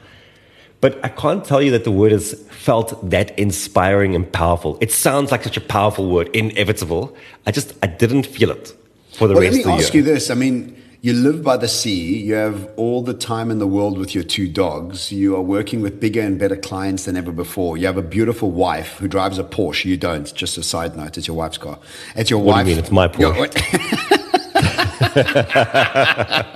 But 0.81 0.91
I 1.05 1.09
can't 1.09 1.45
tell 1.45 1.61
you 1.61 1.71
that 1.75 1.83
the 1.83 1.91
word 1.91 2.11
has 2.11 2.33
felt 2.49 2.89
that 3.11 3.37
inspiring 3.37 4.15
and 4.15 4.25
powerful. 4.31 4.79
It 4.81 4.91
sounds 4.91 5.29
like 5.31 5.43
such 5.43 5.57
a 5.57 5.65
powerful 5.77 6.09
word, 6.09 6.27
inevitable. 6.33 7.15
I 7.45 7.51
just, 7.51 7.73
I 7.83 7.87
didn't 7.87 8.25
feel 8.25 8.49
it 8.49 8.73
for 9.11 9.27
the 9.27 9.35
well, 9.35 9.43
rest 9.43 9.57
of 9.59 9.63
the 9.65 9.69
year. 9.69 9.77
Let 9.77 9.77
me 9.77 9.85
ask 9.85 9.93
you 9.93 10.03
this. 10.03 10.31
I 10.31 10.35
mean, 10.35 10.75
you 11.07 11.13
live 11.13 11.41
by 11.41 11.55
the 11.55 11.69
sea, 11.69 12.17
you 12.17 12.33
have 12.33 12.69
all 12.75 13.01
the 13.01 13.13
time 13.13 13.49
in 13.49 13.59
the 13.59 13.67
world 13.67 13.97
with 13.97 14.13
your 14.13 14.25
two 14.25 14.45
dogs, 14.45 15.09
you 15.09 15.37
are 15.37 15.41
working 15.41 15.79
with 15.79 16.01
bigger 16.01 16.19
and 16.19 16.37
better 16.37 16.57
clients 16.57 17.05
than 17.05 17.15
ever 17.15 17.31
before. 17.31 17.77
You 17.77 17.85
have 17.85 17.95
a 17.95 18.01
beautiful 18.01 18.51
wife 18.51 18.97
who 18.97 19.07
drives 19.07 19.39
a 19.39 19.45
Porsche. 19.45 19.85
You 19.85 19.95
don't. 19.95 20.35
Just 20.35 20.57
a 20.57 20.63
side 20.63 20.97
note, 20.97 21.17
it's 21.17 21.25
your 21.25 21.37
wife's 21.37 21.57
car. 21.57 21.79
It's 22.17 22.29
your 22.29 22.39
what 22.39 22.55
wife. 22.55 22.65
Do 22.65 22.71
you 22.71 22.75
mean 22.75 22.83
it's 22.83 22.91
my 22.91 23.07
Porsche? 23.07 23.53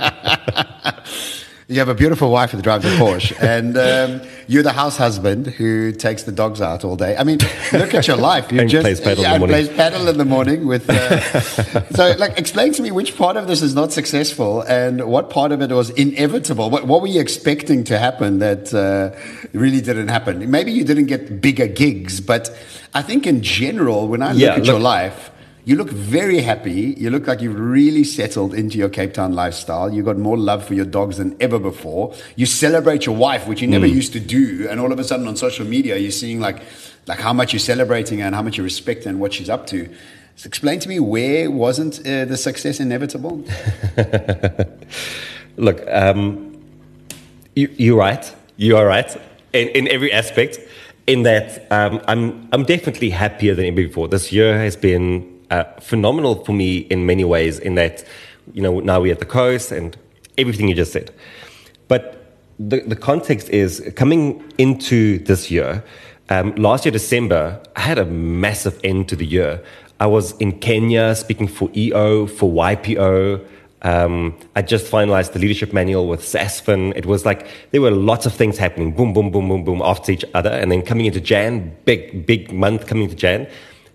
you 1.72 1.80
have 1.80 1.88
a 1.88 1.96
beautiful 1.96 2.30
wife 2.30 2.52
who 2.52 2.62
drives 2.62 2.84
a 2.84 2.90
Porsche, 2.98 3.34
and 3.42 3.78
um, 3.78 4.28
you're 4.48 4.62
the 4.62 4.74
house 4.74 4.98
husband 4.98 5.48
who 5.48 5.94
takes 5.94 6.24
the 6.24 6.32
dogs 6.32 6.62
out 6.62 6.84
all 6.84 6.98
day. 6.98 7.16
I 7.16 7.24
mean, 7.24 7.40
look 7.72 7.94
at 7.94 8.08
your 8.08 8.18
life. 8.32 8.52
You 8.52 8.66
just 8.66 8.84
plays 8.84 9.00
padel 9.00 9.22
yeah, 9.22 9.36
in 9.36 9.42
the 9.42 9.48
morning. 9.48 9.68
plays 9.68 9.70
padel 9.70 10.10
in 10.10 10.18
the 10.18 10.26
morning 10.26 10.68
with. 10.68 10.90
Uh, 10.90 11.42
so, 11.96 12.14
like, 12.18 12.38
explain 12.38 12.74
to 12.74 12.82
me 12.82 12.92
which 12.92 13.16
part 13.18 13.38
of 13.38 13.48
this 13.48 13.62
is 13.62 13.74
not 13.74 13.94
successful 13.94 14.62
and 14.62 15.08
what 15.08 15.30
part 15.30 15.54
of 15.54 15.62
it 15.62 15.72
was 15.72 15.90
inevitable. 15.92 16.70
What, 16.70 16.86
what 16.86 17.02
were 17.02 17.08
you 17.08 17.22
expecting 17.22 17.86
to 17.86 17.98
happen 17.98 18.40
that 18.40 18.74
uh, 18.74 19.18
really 19.54 19.80
didn't 19.80 20.10
happen? 20.10 20.52
Maybe 20.52 20.74
you 20.74 20.84
didn't 20.84 21.06
get 21.06 21.40
bigger 21.40 21.68
gigs, 21.68 22.20
but 22.20 22.50
I 22.94 23.02
think 23.02 23.26
in 23.26 23.42
general, 23.42 24.10
when 24.10 24.22
I 24.22 24.34
look 24.34 24.42
yeah, 24.42 24.50
at 24.52 24.58
look, 24.58 24.68
your 24.68 24.80
life 24.80 25.31
you 25.64 25.76
look 25.76 25.90
very 25.90 26.42
happy. 26.42 26.96
You 26.98 27.10
look 27.10 27.28
like 27.28 27.42
you've 27.42 27.60
really 27.60 28.04
settled 28.04 28.54
into 28.54 28.78
your 28.78 28.90
Cape 28.90 29.14
Town 29.14 29.34
lifestyle. 29.34 29.94
You've 29.94 30.06
got 30.06 30.18
more 30.18 30.38
love 30.38 30.66
for 30.66 30.74
your 30.74 30.86
dogs 30.86 31.18
than 31.18 31.36
ever 31.40 31.60
before. 31.60 32.16
You 32.36 32.46
celebrate 32.46 33.06
your 33.06 33.16
wife, 33.16 33.48
which 33.48 33.62
you 33.62 33.68
never 33.68 33.86
mm. 33.86 33.94
used 33.94 34.14
to 34.14 34.20
do. 34.20 34.68
And 34.70 34.80
all 34.80 34.92
of 34.92 35.00
a 35.00 35.04
sudden 35.04 35.28
on 35.28 35.36
social 35.36 35.66
media, 35.66 35.98
you're 35.98 36.12
seeing 36.12 36.40
like, 36.40 36.62
like 37.06 37.20
how 37.20 37.34
much 37.34 37.54
you're 37.54 37.60
celebrating 37.60 38.22
and 38.22 38.34
how 38.34 38.42
much 38.42 38.58
you 38.58 38.64
respect 38.64 39.06
and 39.06 39.20
what 39.20 39.34
she's 39.34 39.50
up 39.50 39.68
to. 39.68 39.88
So 40.36 40.48
explain 40.48 40.80
to 40.80 40.90
me 40.90 41.00
where 41.00 41.52
wasn't 41.52 42.00
uh, 42.00 42.26
the 42.26 42.38
success 42.38 42.80
inevitable? 42.80 43.44
look, 45.58 45.84
um, 45.88 46.60
you, 47.56 47.70
you're 47.78 47.98
right. 47.98 48.34
You 48.58 48.78
are 48.78 48.86
right 48.86 49.16
in, 49.54 49.68
in 49.70 49.88
every 49.90 50.12
aspect 50.12 50.60
in 51.08 51.24
that 51.24 51.68
um, 51.72 52.02
I'm 52.08 52.48
I'm 52.52 52.64
definitely 52.64 53.10
happier 53.10 53.56
than 53.56 53.66
ever 53.66 53.88
before. 53.88 54.08
This 54.08 54.32
year 54.32 54.58
has 54.58 54.76
been 54.76 55.41
uh, 55.52 55.66
phenomenal 55.80 56.44
for 56.44 56.54
me 56.54 56.78
in 56.78 57.06
many 57.06 57.24
ways. 57.24 57.60
In 57.60 57.76
that, 57.76 58.04
you 58.54 58.62
know, 58.62 58.80
now 58.80 59.02
we're 59.02 59.12
at 59.12 59.20
the 59.20 59.26
coast 59.26 59.72
and 59.72 59.96
everything 60.38 60.68
you 60.68 60.76
just 60.76 60.94
said. 60.94 61.12
But 61.88 62.36
the 62.58 62.82
the 62.82 62.96
context 62.96 63.50
is 63.50 63.92
coming 63.96 64.44
into 64.58 65.20
this 65.20 65.52
year. 65.52 65.84
Um, 66.30 66.56
last 66.56 66.86
year, 66.86 66.92
December, 66.92 67.62
I 67.76 67.82
had 67.82 68.00
a 68.00 68.06
massive 68.06 68.80
end 68.84 69.10
to 69.10 69.16
the 69.16 69.26
year. 69.26 69.62
I 70.00 70.08
was 70.08 70.32
in 70.38 70.60
Kenya 70.60 71.14
speaking 71.14 71.48
for 71.48 71.70
EO, 71.76 72.26
for 72.26 72.50
YPO. 72.50 73.46
Um, 73.84 74.38
I 74.56 74.62
just 74.62 74.92
finalized 74.92 75.34
the 75.34 75.40
leadership 75.40 75.74
manual 75.74 76.08
with 76.08 76.22
SASFIN. 76.22 76.94
It 76.96 77.06
was 77.06 77.26
like 77.26 77.48
there 77.72 77.82
were 77.82 77.92
lots 77.92 78.26
of 78.26 78.34
things 78.34 78.58
happening, 78.58 78.94
boom, 78.94 79.12
boom, 79.14 79.32
boom, 79.32 79.50
boom, 79.50 79.64
boom, 79.64 79.82
after 79.84 80.12
each 80.12 80.24
other. 80.34 80.52
And 80.52 80.72
then 80.72 80.84
coming 80.84 81.06
into 81.06 81.20
Jan, 81.20 81.76
big, 81.86 82.26
big 82.26 82.54
month 82.54 82.88
coming 82.88 83.04
into 83.04 83.16
Jan. 83.16 83.48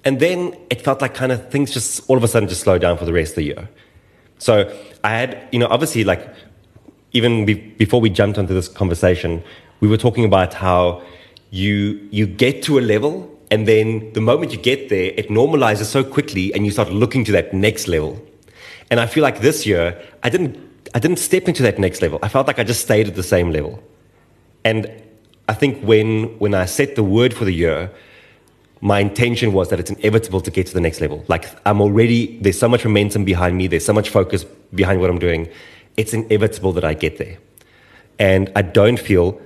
And 0.06 0.20
then 0.20 0.56
it 0.70 0.82
felt 0.82 1.02
like 1.02 1.14
kind 1.14 1.32
of 1.32 1.50
things 1.50 1.72
just 1.72 2.08
all 2.08 2.16
of 2.16 2.22
a 2.22 2.28
sudden 2.28 2.48
just 2.48 2.60
slowed 2.60 2.80
down 2.80 2.96
for 2.96 3.04
the 3.04 3.12
rest 3.12 3.32
of 3.32 3.36
the 3.36 3.42
year. 3.42 3.68
So 4.38 4.72
I 5.02 5.10
had, 5.10 5.48
you 5.50 5.58
know, 5.58 5.66
obviously, 5.66 6.04
like 6.04 6.32
even 7.12 7.44
be- 7.44 7.54
before 7.54 8.00
we 8.00 8.08
jumped 8.08 8.38
onto 8.38 8.54
this 8.54 8.68
conversation, 8.68 9.42
we 9.80 9.88
were 9.88 9.96
talking 9.96 10.24
about 10.24 10.54
how 10.54 11.02
you 11.50 12.08
you 12.12 12.24
get 12.24 12.62
to 12.62 12.78
a 12.78 12.82
level 12.82 13.28
and 13.50 13.66
then 13.66 14.12
the 14.12 14.20
moment 14.20 14.52
you 14.52 14.58
get 14.58 14.88
there 14.88 15.12
it 15.16 15.28
normalizes 15.28 15.84
so 15.84 16.02
quickly 16.02 16.52
and 16.54 16.64
you 16.66 16.72
start 16.72 16.90
looking 16.90 17.24
to 17.24 17.32
that 17.32 17.52
next 17.52 17.88
level. 17.88 18.20
And 18.90 19.00
i 19.00 19.06
feel 19.06 19.22
like 19.22 19.40
this 19.40 19.66
year 19.66 20.00
i 20.22 20.28
didn't 20.28 20.56
i 20.94 20.98
didn't 20.98 21.18
step 21.18 21.48
into 21.48 21.62
that 21.62 21.78
next 21.78 22.02
level. 22.02 22.18
I 22.22 22.28
felt 22.28 22.46
like 22.46 22.58
i 22.58 22.64
just 22.64 22.82
stayed 22.82 23.06
at 23.08 23.14
the 23.14 23.22
same 23.22 23.50
level. 23.50 23.82
And 24.64 24.90
i 25.48 25.54
think 25.54 25.82
when 25.82 26.38
when 26.38 26.54
i 26.54 26.64
set 26.64 26.96
the 26.96 27.04
word 27.04 27.32
for 27.32 27.44
the 27.44 27.54
year 27.54 27.90
my 28.80 29.00
intention 29.00 29.52
was 29.52 29.70
that 29.70 29.80
it's 29.80 29.90
inevitable 29.90 30.40
to 30.40 30.50
get 30.50 30.66
to 30.66 30.74
the 30.74 30.80
next 30.80 31.00
level 31.00 31.24
like 31.28 31.46
i'm 31.66 31.80
already 31.80 32.38
there's 32.40 32.58
so 32.58 32.68
much 32.68 32.84
momentum 32.84 33.24
behind 33.24 33.56
me 33.56 33.66
there's 33.66 33.84
so 33.84 33.92
much 33.92 34.10
focus 34.10 34.44
behind 34.74 35.00
what 35.00 35.08
i'm 35.08 35.18
doing 35.18 35.48
it's 35.96 36.12
inevitable 36.12 36.72
that 36.72 36.84
i 36.84 36.92
get 36.92 37.16
there 37.18 37.38
and 38.18 38.50
i 38.54 38.62
don't 38.62 38.98
feel 38.98 39.40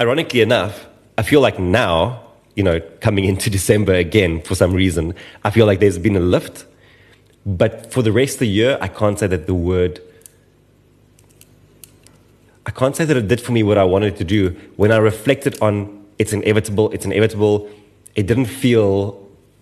ironically 0.00 0.40
enough 0.40 0.86
I 1.20 1.22
feel 1.22 1.42
like 1.42 1.58
now, 1.58 2.22
you 2.54 2.62
know, 2.62 2.80
coming 3.00 3.24
into 3.32 3.50
December 3.50 3.92
again 3.92 4.40
for 4.40 4.54
some 4.54 4.72
reason, 4.72 5.14
I 5.44 5.50
feel 5.50 5.66
like 5.66 5.78
there's 5.78 5.98
been 5.98 6.16
a 6.16 6.20
lift. 6.20 6.64
But 7.44 7.92
for 7.92 8.00
the 8.00 8.10
rest 8.10 8.36
of 8.36 8.40
the 8.40 8.48
year, 8.48 8.78
I 8.80 8.88
can't 8.88 9.18
say 9.18 9.26
that 9.26 9.46
the 9.46 9.52
word, 9.54 10.00
I 12.64 12.70
can't 12.70 12.96
say 12.96 13.04
that 13.04 13.16
it 13.18 13.28
did 13.28 13.42
for 13.42 13.52
me 13.52 13.62
what 13.62 13.76
I 13.76 13.84
wanted 13.84 14.16
to 14.16 14.24
do. 14.24 14.56
When 14.76 14.92
I 14.92 14.96
reflected 14.96 15.60
on 15.60 16.06
it's 16.18 16.32
inevitable, 16.32 16.90
it's 16.92 17.04
inevitable, 17.04 17.68
it 18.14 18.26
didn't 18.26 18.46
feel 18.46 19.20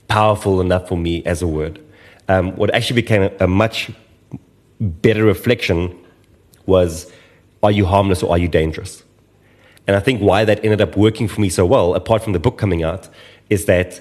powerful 0.08 0.60
enough 0.60 0.88
for 0.88 0.96
me 0.96 1.22
as 1.24 1.42
a 1.42 1.46
word. 1.46 1.80
Um, 2.28 2.56
what 2.56 2.74
actually 2.74 3.00
became 3.00 3.22
a, 3.22 3.44
a 3.44 3.46
much 3.46 3.90
better 4.80 5.24
reflection 5.24 5.96
was 6.66 7.10
are 7.62 7.72
you 7.72 7.86
harmless 7.86 8.22
or 8.22 8.30
are 8.30 8.38
you 8.38 8.48
dangerous? 8.48 9.02
And 9.86 9.96
I 9.96 10.00
think 10.00 10.20
why 10.20 10.44
that 10.44 10.62
ended 10.62 10.80
up 10.80 10.96
working 10.96 11.28
for 11.28 11.40
me 11.40 11.48
so 11.48 11.64
well, 11.64 11.94
apart 11.94 12.22
from 12.22 12.34
the 12.34 12.38
book 12.38 12.58
coming 12.58 12.82
out, 12.82 13.08
is 13.48 13.64
that 13.64 14.00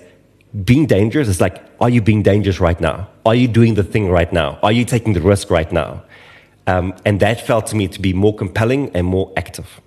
being 0.64 0.86
dangerous 0.86 1.28
is 1.28 1.40
like, 1.40 1.64
are 1.80 1.90
you 1.90 2.02
being 2.02 2.24
dangerous 2.24 2.60
right 2.60 2.80
now? 2.80 3.08
Are 3.26 3.36
you 3.36 3.48
doing 3.48 3.76
the 3.76 3.84
thing 3.84 4.10
right 4.10 4.32
now? 4.32 4.60
Are 4.64 4.72
you 4.72 4.86
taking 4.86 5.14
the 5.14 5.22
risk 5.22 5.50
right 5.50 5.72
now? 5.72 6.04
Um, 6.68 6.94
and 7.06 7.20
that 7.22 7.46
felt 7.46 7.68
to 7.68 7.76
me 7.76 7.88
to 7.88 8.02
be 8.02 8.14
more 8.14 8.36
compelling 8.36 8.92
and 8.94 9.08
more 9.08 9.32
active. 9.38 9.80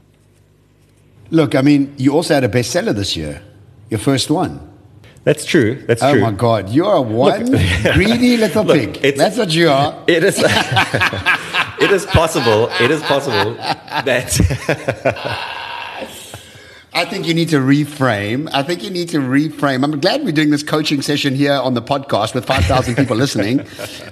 Look, 1.30 1.54
I 1.54 1.60
mean, 1.60 1.94
you 1.98 2.14
also 2.14 2.34
had 2.34 2.44
a 2.44 2.48
bestseller 2.48 2.94
this 2.94 3.16
year, 3.16 3.42
your 3.90 4.00
first 4.00 4.30
one. 4.30 4.66
That's 5.24 5.44
true. 5.44 5.74
That's 5.86 6.02
oh 6.02 6.12
true. 6.12 6.22
Oh 6.22 6.30
my 6.30 6.32
God, 6.32 6.70
you 6.70 6.86
are 6.86 7.02
one 7.02 7.44
Look, 7.50 7.94
greedy 7.94 8.38
little 8.38 8.64
Look, 8.64 8.94
pig. 8.94 9.16
That's 9.16 9.36
what 9.36 9.52
you 9.52 9.68
are. 9.68 10.02
It 10.06 10.24
is. 10.24 10.38
it 11.80 11.90
is 11.90 12.06
possible. 12.06 12.70
It 12.80 12.90
is 12.90 13.02
possible 13.02 13.54
that. 13.54 15.56
I 16.92 17.04
think 17.04 17.28
you 17.28 17.34
need 17.34 17.50
to 17.50 17.58
reframe. 17.58 18.50
I 18.52 18.64
think 18.64 18.82
you 18.82 18.90
need 18.90 19.10
to 19.10 19.18
reframe. 19.18 19.84
I'm 19.84 20.00
glad 20.00 20.24
we're 20.24 20.32
doing 20.32 20.50
this 20.50 20.64
coaching 20.64 21.02
session 21.02 21.36
here 21.36 21.52
on 21.52 21.74
the 21.74 21.82
podcast 21.82 22.34
with 22.34 22.44
5,000 22.44 22.96
people 22.96 23.16
listening. 23.24 23.64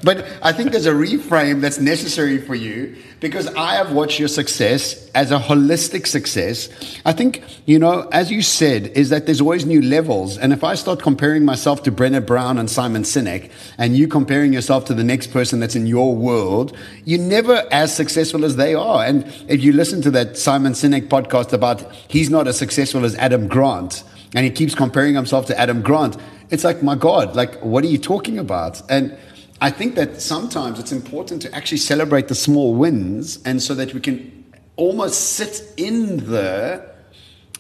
But 0.05 0.25
I 0.43 0.53
think 0.53 0.71
there's 0.71 0.87
a 0.87 0.93
reframe 0.93 1.61
that's 1.61 1.81
necessary 1.81 2.39
for 2.39 2.55
you 2.55 2.97
because 3.19 3.49
I 3.55 3.75
have 3.75 3.91
watched 3.91 4.21
your 4.21 4.29
success 4.29 5.11
as 5.11 5.33
a 5.33 5.39
holistic 5.39 6.07
success. 6.07 6.69
I 7.05 7.13
think, 7.13 7.43
you 7.67 7.81
know, 7.81 8.09
as 8.13 8.31
you 8.31 8.43
said, 8.43 8.87
is 8.89 9.11
that 9.11 9.27
there's 9.27 9.41
always 9.41 9.67
new 9.67 9.83
levels. 9.83 10.39
And 10.39 10.53
if 10.53 10.63
I 10.63 10.77
start 10.77 11.03
comparing 11.03 11.45
myself 11.45 11.83
to 11.83 11.93
Brené 11.93 12.25
Brown 12.25 12.59
and 12.59 12.71
Simon 12.71 13.03
Sinek, 13.03 13.51
and 13.77 13.97
you 13.97 14.07
comparing 14.07 14.53
yourself 14.53 14.85
to 14.85 14.95
the 14.95 15.03
next 15.03 15.33
person 15.33 15.59
that's 15.59 15.75
in 15.75 15.89
your 15.89 16.15
world, 16.15 16.77
you're 17.05 17.19
never 17.19 17.67
as 17.73 17.95
successful 17.95 18.45
as 18.45 18.55
they 18.55 18.75
are. 18.75 19.05
And 19.05 19.27
if 19.49 19.65
you 19.65 19.73
listen 19.73 20.01
to 20.03 20.13
that 20.13 20.37
Simon 20.37 20.75
Sinek 20.75 21.09
podcast 21.09 21.53
about 21.53 21.93
he's 22.07 22.31
not 22.31 22.47
as 22.47 22.57
successful 22.69 23.05
as 23.05 23.15
Adam 23.17 23.49
Grant, 23.49 24.05
and 24.35 24.45
he 24.45 24.51
keeps 24.51 24.75
comparing 24.75 25.15
himself 25.15 25.47
to 25.47 25.59
Adam 25.59 25.81
Grant, 25.81 26.17
it's 26.51 26.65
like, 26.65 26.83
my 26.83 26.95
God, 26.95 27.35
like, 27.35 27.55
what 27.63 27.83
are 27.85 27.89
you 27.89 27.99
talking 27.99 28.39
about? 28.39 28.83
And 28.91 29.17
I 29.61 29.71
think 29.71 29.95
that 29.95 30.21
sometimes 30.21 30.79
it's 30.79 30.93
important 30.93 31.43
to 31.43 31.55
actually 31.55 31.79
celebrate 31.79 32.29
the 32.29 32.35
small 32.35 32.75
wins, 32.75 33.43
and 33.45 33.63
so 33.63 33.75
that 33.75 33.95
we 33.95 34.01
can 34.01 34.45
almost 34.77 35.33
sit 35.33 35.63
in 35.77 36.19
the 36.31 36.85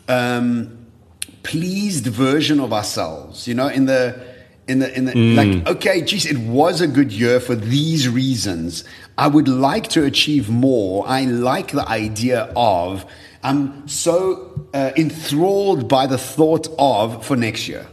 um, 0.09 0.87
pleased 1.43 2.07
version 2.07 2.61
of 2.61 2.73
ourselves. 2.73 3.49
You 3.49 3.55
know, 3.55 3.69
in 3.69 3.87
the 3.87 4.21
in 4.69 4.79
the 4.79 4.97
in 4.97 5.07
the 5.07 5.13
mm. 5.13 5.37
like, 5.37 5.67
okay, 5.67 6.03
geez, 6.03 6.27
it 6.27 6.39
was 6.39 6.81
a 6.81 6.87
good 6.87 7.13
year 7.13 7.41
for 7.41 7.55
these 7.55 8.09
reasons. 8.09 8.85
I 9.17 9.27
would 9.27 9.49
like 9.49 9.89
to 9.89 10.05
achieve 10.05 10.51
more. 10.51 11.05
I 11.09 11.25
like 11.25 11.73
the 11.73 11.89
idea 11.89 12.53
of. 12.55 13.07
I'm 13.43 13.87
so 13.89 14.69
uh, 14.75 14.93
enthralled 14.97 15.89
by 15.89 16.07
the 16.07 16.19
thought 16.19 16.69
of 16.79 17.25
for 17.25 17.37
next 17.37 17.69
year. 17.69 17.87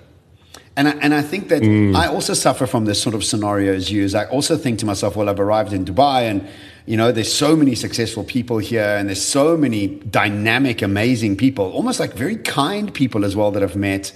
And 0.77 0.89
I, 0.89 0.91
and 0.91 1.13
I 1.13 1.21
think 1.21 1.47
that 1.49 1.61
mm. 1.61 1.95
I 1.95 2.07
also 2.07 2.33
suffer 2.33 2.67
from 2.67 2.85
this 2.85 3.01
sort 3.01 3.15
of 3.15 3.23
scenario 3.23 3.73
as 3.73 3.91
you. 3.91 4.09
I 4.17 4.25
also 4.25 4.57
think 4.57 4.79
to 4.79 4.85
myself, 4.85 5.15
well, 5.15 5.29
I've 5.29 5.39
arrived 5.39 5.71
in 5.71 5.85
Dubai, 5.85 6.29
and 6.29 6.47
you 6.85 6.97
know, 6.97 7.11
there's 7.11 7.33
so 7.33 7.55
many 7.55 7.75
successful 7.75 8.25
people 8.25 8.57
here, 8.57 8.83
and 8.97 9.07
there's 9.07 9.21
so 9.21 9.55
many 9.55 9.87
dynamic, 9.87 10.81
amazing 10.81 11.37
people, 11.37 11.71
almost 11.71 11.99
like 11.99 12.13
very 12.13 12.35
kind 12.35 12.93
people 12.93 13.23
as 13.23 13.35
well 13.35 13.51
that 13.51 13.63
I've 13.63 13.77
met. 13.77 14.11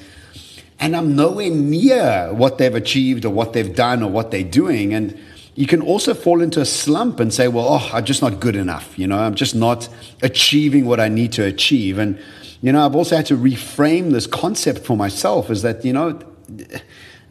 And 0.81 0.95
I'm 0.95 1.15
nowhere 1.15 1.49
near 1.49 2.33
what 2.33 2.57
they've 2.57 2.75
achieved 2.75 3.25
or 3.25 3.29
what 3.29 3.53
they've 3.53 3.73
done 3.73 4.03
or 4.03 4.09
what 4.09 4.31
they're 4.31 4.43
doing. 4.43 4.93
And 4.93 5.17
you 5.59 5.67
can 5.67 5.81
also 5.81 6.13
fall 6.13 6.41
into 6.41 6.61
a 6.61 6.65
slump 6.65 7.19
and 7.19 7.33
say, 7.33 7.49
well, 7.49 7.67
oh, 7.67 7.89
I'm 7.91 8.05
just 8.05 8.21
not 8.21 8.39
good 8.39 8.55
enough. 8.55 8.97
You 8.97 9.07
know, 9.07 9.19
I'm 9.19 9.35
just 9.35 9.53
not 9.53 9.89
achieving 10.21 10.85
what 10.85 11.01
I 11.01 11.09
need 11.09 11.33
to 11.33 11.43
achieve. 11.43 11.97
And, 11.97 12.17
you 12.61 12.71
know, 12.71 12.85
I've 12.85 12.95
also 12.95 13.17
had 13.17 13.25
to 13.25 13.35
reframe 13.35 14.11
this 14.11 14.25
concept 14.25 14.85
for 14.85 14.95
myself 14.95 15.49
is 15.49 15.61
that, 15.63 15.83
you 15.83 15.91
know, 15.91 16.17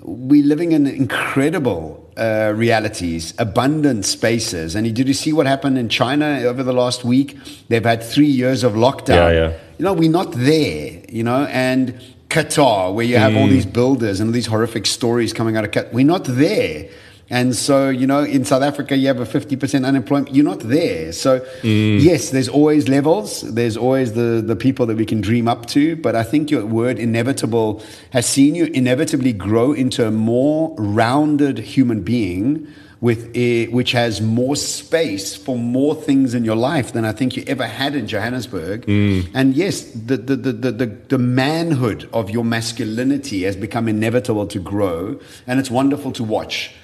we're 0.01 0.45
living 0.45 0.73
in 0.73 0.87
incredible 0.87 2.07
uh, 2.19 2.53
realities, 2.55 3.33
abundant 3.39 4.05
spaces. 4.05 4.75
And 4.75 4.95
did 4.95 5.09
you 5.09 5.15
see 5.15 5.33
what 5.33 5.47
happened 5.47 5.79
in 5.79 5.89
China 5.89 6.43
over 6.43 6.63
the 6.63 6.75
last 6.75 7.05
week? 7.05 7.39
They've 7.69 7.83
had 7.83 8.03
three 8.03 8.27
years 8.27 8.63
of 8.63 8.75
lockdown. 8.75 9.09
Yeah, 9.09 9.31
yeah. 9.31 9.59
You 9.79 9.85
know, 9.87 9.95
we're 9.95 10.11
not 10.11 10.33
there, 10.33 11.01
you 11.09 11.23
know, 11.23 11.47
and 11.47 11.99
Qatar, 12.29 12.93
where 12.93 13.07
you 13.07 13.17
have 13.17 13.33
mm. 13.33 13.41
all 13.41 13.47
these 13.47 13.65
builders 13.65 14.21
and 14.21 14.29
all 14.29 14.35
these 14.35 14.49
horrific 14.49 14.85
stories 14.85 15.33
coming 15.33 15.57
out 15.57 15.65
of 15.65 15.71
Qatar, 15.71 15.91
we're 15.95 16.05
not 16.05 16.25
there. 16.25 16.91
And 17.31 17.55
so, 17.55 17.91
you 17.91 18.07
know, 18.07 18.23
in 18.25 18.45
South 18.45 18.63
Africa, 18.63 18.97
you 18.97 19.07
have 19.09 19.21
a 19.21 19.27
50% 19.27 19.85
unemployment. 19.85 20.35
You're 20.35 20.45
not 20.45 20.61
there. 20.61 21.13
So, 21.13 21.41
mm. 21.61 22.01
yes, 22.01 22.31
there's 22.31 22.49
always 22.49 22.89
levels. 22.89 23.43
There's 23.43 23.77
always 23.77 24.15
the, 24.15 24.43
the 24.45 24.57
people 24.57 24.87
that 24.87 24.97
we 24.97 25.05
can 25.05 25.21
dream 25.21 25.47
up 25.47 25.67
to. 25.67 25.97
But 25.97 26.17
I 26.17 26.23
think 26.23 26.51
your 26.51 26.65
word 26.65 26.99
inevitable 26.99 27.83
has 28.13 28.27
seen 28.27 28.55
you 28.55 28.65
inevitably 28.67 29.35
grow 29.35 29.73
into 29.73 30.07
a 30.07 30.11
more 30.11 30.75
rounded 30.79 31.59
human 31.59 32.03
being 32.03 32.67
with 33.01 33.33
which 33.71 33.93
has 33.93 34.21
more 34.21 34.57
space 34.57 35.37
for 35.37 35.57
more 35.57 35.95
things 35.95 36.35
in 36.35 36.45
your 36.45 36.57
life 36.57 36.93
than 36.93 37.05
I 37.05 37.13
think 37.13 37.37
you 37.37 37.45
ever 37.47 37.67
had 37.67 37.95
in 37.95 38.09
Johannesburg. 38.09 38.87
Mm. 38.87 39.31
And 39.35 39.55
yes, 39.55 39.83
the, 39.93 40.17
the, 40.17 40.35
the, 40.35 40.73
the, 40.73 40.87
the 40.87 41.19
manhood 41.19 42.09
of 42.13 42.29
your 42.29 42.45
masculinity 42.45 43.45
has 43.45 43.55
become 43.55 43.87
inevitable 43.87 44.49
to 44.49 44.59
grow. 44.59 45.21
And 45.47 45.61
it's 45.61 45.71
wonderful 45.71 46.11
to 46.13 46.25
watch. 46.25 46.75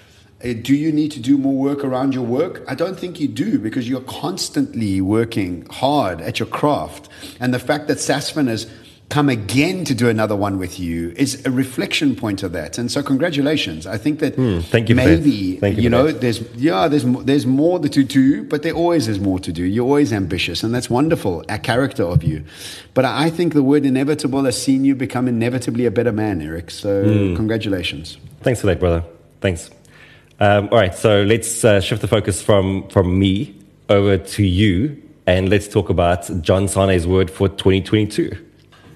Do 0.45 0.75
you 0.75 0.93
need 0.93 1.11
to 1.13 1.21
do 1.21 1.39
more 1.39 1.55
work 1.55 1.83
around 1.83 2.15
your 2.15 2.25
work? 2.25 2.63
I 2.69 2.75
don't 2.75 2.99
think 2.99 3.19
you 3.19 3.29
do 3.29 3.59
because 3.59 3.89
you're 3.89 4.03
constantly 4.03 5.01
working 5.01 5.67
hard 5.71 6.21
at 6.21 6.39
your 6.39 6.49
craft. 6.49 7.09
And 7.41 7.55
the 7.55 7.59
fact 7.59 7.89
that 7.89 7.97
SASFIN 7.97 8.49
has 8.49 8.71
come 9.09 9.29
again 9.29 9.85
to 9.85 9.95
do 9.95 10.09
another 10.09 10.35
one 10.35 10.59
with 10.59 10.79
you 10.79 11.13
is 11.17 11.45
a 11.47 11.51
reflection 11.51 12.17
point 12.17 12.43
of 12.43 12.53
that. 12.53 12.79
And 12.79 12.91
so, 12.91 13.03
congratulations. 13.03 13.87
I 13.87 13.97
think 13.97 14.19
that 14.21 14.37
mm, 14.37 14.63
thank 14.65 14.89
you 14.89 14.95
maybe, 14.95 15.57
thank 15.57 15.77
you, 15.77 15.85
you 15.85 15.91
know, 15.91 16.11
there's, 16.11 16.41
yeah, 16.57 16.89
there's, 16.89 17.05
there's 17.05 17.47
more 17.47 17.79
to 17.79 18.05
do, 18.05 18.45
but 18.45 18.63
there 18.63 18.73
always 18.73 19.09
is 19.09 19.21
more 19.21 19.39
to 19.41 19.53
do. 19.53 19.65
You're 19.65 19.85
always 19.85 20.13
ambitious, 20.13 20.63
and 20.63 20.75
that's 20.75 20.91
wonderful, 20.91 21.45
a 21.49 21.59
character 21.59 22.03
of 22.03 22.25
you. 22.25 22.45
But 22.93 23.05
I 23.05 23.31
think 23.31 23.53
the 23.53 23.63
word 23.63 23.85
inevitable 23.87 24.45
has 24.45 24.61
seen 24.61 24.85
you 24.85 24.95
become 24.95 25.29
inevitably 25.29 25.87
a 25.87 25.91
better 25.91 26.13
man, 26.13 26.43
Eric. 26.43 26.71
So, 26.71 27.05
mm. 27.05 27.37
congratulations. 27.37 28.19
Thanks 28.41 28.61
for 28.61 28.67
that, 28.67 28.81
brother. 28.81 29.05
Thanks. 29.41 29.71
Um, 30.41 30.69
all 30.73 30.79
right, 30.79 30.95
so 30.95 31.23
let's 31.23 31.65
uh, 31.65 31.81
shift 31.81 32.03
the 32.03 32.09
focus 32.09 32.43
from, 32.43 32.89
from 32.89 33.19
me 33.19 33.55
over 33.89 34.19
to 34.19 34.43
you, 34.43 35.01
and 35.27 35.49
let's 35.49 35.69
talk 35.69 35.91
about 35.91 36.27
John 36.43 36.67
Sanei's 36.67 37.07
word 37.07 37.31
for 37.31 37.49
2022. 37.49 38.37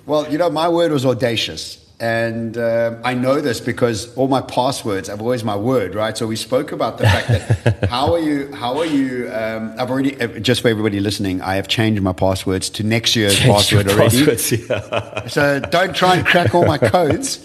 Well, 0.07 0.31
you 0.31 0.39
know, 0.39 0.51
my 0.51 0.69
word 0.69 0.91
was 0.91 1.07
audacious. 1.07 1.88
And 2.01 2.57
uh, 2.57 2.95
I 3.03 3.15
know 3.15 3.41
this 3.41 3.59
because 3.61 4.15
all 4.15 4.29
my 4.29 4.41
passwords 4.41 5.09
have 5.09 5.21
always 5.21 5.43
my 5.43 5.57
word, 5.57 5.97
right? 5.97 6.17
So 6.17 6.29
we 6.29 6.37
spoke 6.37 6.71
about 6.71 6.99
the 6.99 7.05
fact 7.05 7.29
that 7.29 7.89
how 7.91 8.13
are 8.13 8.21
you? 8.21 8.53
How 8.55 8.79
are 8.79 8.87
you? 8.87 9.29
Um, 9.33 9.75
I've 9.77 9.91
already 9.91 10.21
uh, 10.21 10.29
just 10.39 10.61
for 10.63 10.69
everybody 10.69 11.01
listening, 11.01 11.41
I 11.43 11.57
have 11.57 11.67
changed 11.67 12.01
my 12.01 12.13
passwords 12.13 12.71
to 12.71 12.85
next 12.85 13.17
year's 13.17 13.37
Change 13.37 13.51
password 13.53 13.89
already. 13.89 14.25
passwords, 14.25 14.53
yeah. 14.53 15.27
So 15.29 15.59
don't 15.59 15.95
try 15.95 16.17
and 16.17 16.27
crack 16.27 16.55
all 16.55 16.65
my 16.67 16.79
codes. 16.79 17.45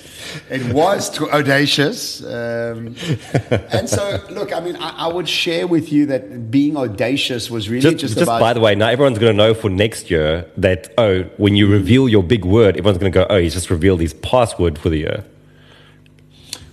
It 0.50 0.74
was 0.74 1.10
too 1.10 1.30
audacious. 1.32 2.24
Um, 2.24 2.96
and 3.72 3.90
so, 3.90 4.24
look, 4.30 4.54
I 4.54 4.62
mean, 4.62 4.76
I, 4.78 5.06
I 5.06 5.08
would 5.08 5.28
share 5.28 5.68
with 5.68 5.92
you 5.92 6.06
that 6.08 6.50
being 6.50 6.78
audacious 6.78 7.50
was 7.50 7.70
really 7.70 7.82
Just, 7.82 7.98
just, 7.98 8.14
just, 8.14 8.24
about. 8.24 8.40
by 8.40 8.54
the 8.54 8.60
way, 8.62 8.74
now 8.74 8.88
everyone's 8.88 9.20
going 9.20 9.34
to 9.34 9.38
know 9.38 9.54
for 9.54 9.70
next 9.70 10.10
year 10.10 10.50
that, 10.58 10.94
oh, 10.98 11.24
when 11.38 11.56
you 11.56 11.68
reveal 11.70 12.08
your 12.08 12.24
big 12.24 12.46
word, 12.46 12.78
everyone's 12.78 13.00
going 13.00 13.12
to 13.12 13.20
go, 13.20 13.28
oh, 13.30 13.38
he's 13.38 13.54
just 13.54 13.70
revealed 13.70 14.00
his 14.00 14.14
password 14.44 14.78
for 14.78 14.90
the 14.90 14.98
year. 14.98 15.24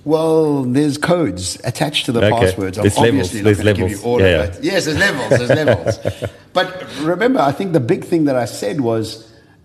well, 0.04 0.64
there's 0.64 0.96
codes 0.98 1.58
attached 1.64 2.06
to 2.06 2.12
the 2.12 2.20
Okay. 2.24 2.30
passwords. 2.40 2.78
I'm 2.78 2.82
There's 2.84 2.96
levels. 2.98 3.26
obviously 3.28 3.42
There's 3.42 3.58
not 3.58 3.64
going 3.64 3.76
to 3.76 3.82
give 3.82 3.90
you 3.90 4.02
all 4.08 4.20
Yeah, 4.20 4.44
of 4.44 4.64
yeah. 4.64 4.72
Yes, 4.72 4.84
there's 4.86 4.98
levels. 4.98 5.30
There's 5.38 5.50
levels. 5.62 5.98
But 6.52 6.66
remember, 7.02 7.38
I 7.50 7.52
think 7.52 7.72
the 7.74 7.84
big 7.94 8.02
thing 8.04 8.24
that 8.24 8.34
I 8.34 8.46
said 8.46 8.80
was 8.80 9.04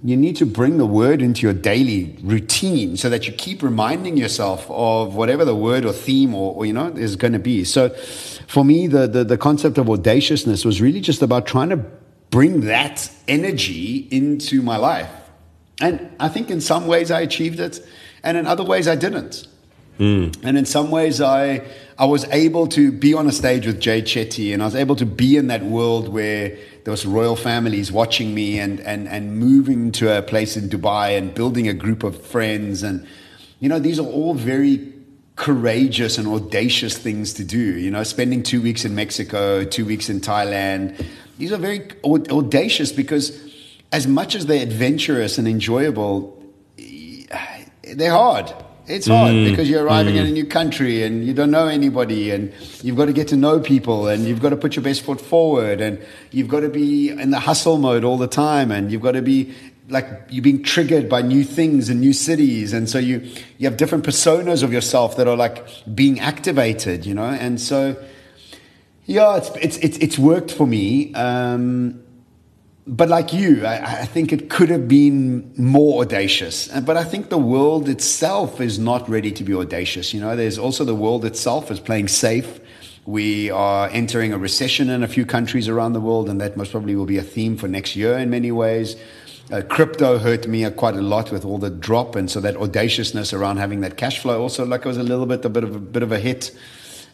you 0.03 0.15
need 0.25 0.35
to 0.35 0.45
bring 0.45 0.77
the 0.77 0.85
word 0.85 1.19
into 1.27 1.41
your 1.47 1.53
daily 1.71 2.15
routine 2.21 2.95
so 2.95 3.09
that 3.09 3.25
you 3.27 3.33
keep 3.33 3.63
reminding 3.63 4.17
yourself 4.17 4.59
of 4.69 5.15
whatever 5.15 5.43
the 5.45 5.55
word 5.55 5.83
or 5.89 5.93
theme 5.93 6.35
or, 6.35 6.53
or 6.57 6.63
you 6.67 6.73
know 6.73 6.89
is 7.07 7.15
going 7.15 7.33
to 7.33 7.39
be. 7.53 7.63
So 7.63 7.89
for 8.55 8.63
me, 8.71 8.85
the, 8.95 9.07
the 9.07 9.23
the 9.33 9.37
concept 9.47 9.75
of 9.79 9.89
audaciousness 9.89 10.63
was 10.69 10.75
really 10.85 11.01
just 11.01 11.21
about 11.23 11.47
trying 11.47 11.69
to 11.75 11.79
bring 12.37 12.53
that 12.73 13.09
energy 13.27 14.07
into 14.11 14.61
my 14.61 14.77
life. 14.77 15.09
And 15.81 16.15
I 16.19 16.29
think 16.29 16.49
in 16.49 16.61
some 16.61 16.87
ways 16.87 17.11
I 17.11 17.21
achieved 17.21 17.59
it, 17.59 17.85
and 18.23 18.37
in 18.37 18.47
other 18.47 18.63
ways 18.63 18.87
I 18.87 18.95
didn't. 18.95 19.47
Hmm. 19.97 20.31
And 20.43 20.57
in 20.57 20.65
some 20.65 20.91
ways, 20.91 21.21
I 21.21 21.61
I 21.97 22.05
was 22.05 22.25
able 22.25 22.67
to 22.67 22.91
be 22.91 23.13
on 23.13 23.27
a 23.27 23.31
stage 23.31 23.65
with 23.65 23.79
Jay 23.79 24.01
Shetty, 24.01 24.53
and 24.53 24.61
I 24.61 24.65
was 24.65 24.75
able 24.75 24.97
to 24.97 25.05
be 25.05 25.37
in 25.37 25.47
that 25.47 25.63
world 25.63 26.09
where 26.09 26.57
there 26.83 26.91
was 26.91 27.05
royal 27.05 27.37
families 27.37 27.93
watching 27.93 28.35
me, 28.35 28.59
and 28.59 28.81
and 28.81 29.07
and 29.07 29.37
moving 29.37 29.93
to 29.93 30.17
a 30.17 30.21
place 30.21 30.57
in 30.57 30.67
Dubai 30.69 31.17
and 31.17 31.33
building 31.33 31.69
a 31.69 31.73
group 31.73 32.03
of 32.03 32.21
friends, 32.21 32.83
and 32.83 33.07
you 33.61 33.69
know 33.69 33.79
these 33.79 33.97
are 33.97 34.05
all 34.05 34.33
very 34.33 34.91
courageous 35.37 36.17
and 36.17 36.27
audacious 36.27 36.97
things 36.97 37.33
to 37.33 37.45
do. 37.45 37.57
You 37.57 37.91
know, 37.91 38.03
spending 38.03 38.43
two 38.43 38.61
weeks 38.61 38.83
in 38.83 38.95
Mexico, 38.95 39.63
two 39.63 39.85
weeks 39.85 40.09
in 40.09 40.19
Thailand, 40.19 41.05
these 41.37 41.53
are 41.53 41.57
very 41.57 41.87
aud- 42.03 42.29
audacious 42.31 42.91
because 42.91 43.44
as 43.95 44.07
much 44.07 44.35
as 44.35 44.45
they're 44.45 44.61
adventurous 44.61 45.37
and 45.37 45.47
enjoyable, 45.47 46.43
they're 46.77 48.11
hard. 48.11 48.53
It's 48.87 49.07
hard 49.07 49.33
because 49.45 49.69
you're 49.69 49.85
arriving 49.85 50.17
in 50.17 50.25
a 50.25 50.31
new 50.31 50.45
country 50.45 51.01
and 51.03 51.25
you 51.25 51.33
don't 51.33 51.49
know 51.49 51.67
anybody 51.67 52.29
and 52.31 52.53
you've 52.83 52.97
got 52.97 53.05
to 53.05 53.13
get 53.13 53.29
to 53.29 53.37
know 53.37 53.61
people 53.61 54.09
and 54.09 54.25
you've 54.25 54.41
got 54.41 54.49
to 54.49 54.57
put 54.57 54.75
your 54.75 54.83
best 54.83 55.01
foot 55.03 55.21
forward 55.21 55.79
and 55.79 56.05
you've 56.31 56.49
got 56.49 56.59
to 56.59 56.69
be 56.69 57.09
in 57.09 57.31
the 57.31 57.39
hustle 57.39 57.77
mode 57.77 58.03
all 58.03 58.17
the 58.17 58.27
time 58.27 58.69
and 58.69 58.91
you've 58.91 59.01
got 59.01 59.13
to 59.13 59.21
be 59.21 59.55
like 59.87 60.07
you're 60.29 60.43
being 60.43 60.61
triggered 60.61 61.07
by 61.07 61.21
new 61.21 61.45
things 61.45 61.87
and 61.89 62.01
new 62.01 62.13
cities 62.13 62.73
and 62.73 62.89
so 62.89 62.99
you 62.99 63.19
you 63.57 63.67
have 63.67 63.77
different 63.77 64.03
personas 64.03 64.61
of 64.61 64.73
yourself 64.73 65.15
that 65.15 65.27
are 65.27 65.37
like 65.37 65.65
being 65.95 66.19
activated, 66.19 67.05
you 67.05 67.13
know, 67.13 67.23
and 67.23 67.61
so 67.61 67.95
yeah, 69.05 69.37
it's 69.37 69.49
it's 69.61 69.77
it's, 69.77 69.97
it's 69.99 70.19
worked 70.19 70.51
for 70.51 70.67
me. 70.67 71.13
Um, 71.13 72.04
but 72.87 73.09
like 73.09 73.33
you, 73.33 73.65
I, 73.65 74.01
I 74.01 74.05
think 74.05 74.31
it 74.31 74.49
could 74.49 74.69
have 74.69 74.87
been 74.87 75.51
more 75.57 76.01
audacious. 76.01 76.73
Uh, 76.73 76.81
But 76.81 76.97
I 76.97 77.03
think 77.03 77.29
the 77.29 77.37
world 77.37 77.89
itself 77.89 78.61
is 78.61 78.77
not 78.77 79.09
ready 79.09 79.31
to 79.31 79.43
be 79.43 79.55
audacious. 79.55 80.13
You 80.13 80.21
know, 80.21 80.35
there's 80.35 80.59
also 80.59 80.85
the 80.85 80.95
world 80.95 81.25
itself 81.25 81.71
is 81.71 81.79
playing 81.79 82.09
safe. 82.09 82.59
We 83.05 83.49
are 83.51 83.89
entering 83.89 84.33
a 84.33 84.37
recession 84.37 84.89
in 84.89 85.03
a 85.03 85.07
few 85.07 85.25
countries 85.25 85.67
around 85.67 85.93
the 85.93 86.01
world, 86.01 86.29
and 86.29 86.39
that 86.41 86.57
most 86.57 86.71
probably 86.71 86.95
will 86.95 87.05
be 87.05 87.17
a 87.17 87.23
theme 87.23 87.57
for 87.57 87.67
next 87.67 87.95
year 87.95 88.17
in 88.17 88.29
many 88.29 88.51
ways. 88.51 88.95
Uh, 89.51 89.61
crypto 89.61 90.17
hurt 90.17 90.47
me 90.47 90.65
uh, 90.65 90.71
quite 90.71 90.95
a 90.95 91.01
lot 91.01 91.31
with 91.31 91.45
all 91.45 91.59
the 91.59 91.69
drop, 91.69 92.15
and 92.15 92.29
so 92.31 92.39
that 92.39 92.55
audaciousness 92.55 93.31
around 93.31 93.57
having 93.57 93.81
that 93.81 93.95
cash 93.95 94.19
flow 94.19 94.41
also 94.41 94.65
like 94.65 94.81
it 94.81 94.87
was 94.87 94.97
a 94.97 95.03
little 95.03 95.27
bit 95.27 95.45
a 95.45 95.49
bit 95.49 95.63
of 95.63 95.75
a 95.75 95.79
bit 95.79 96.03
of 96.03 96.11
a 96.11 96.19
hit. 96.19 96.51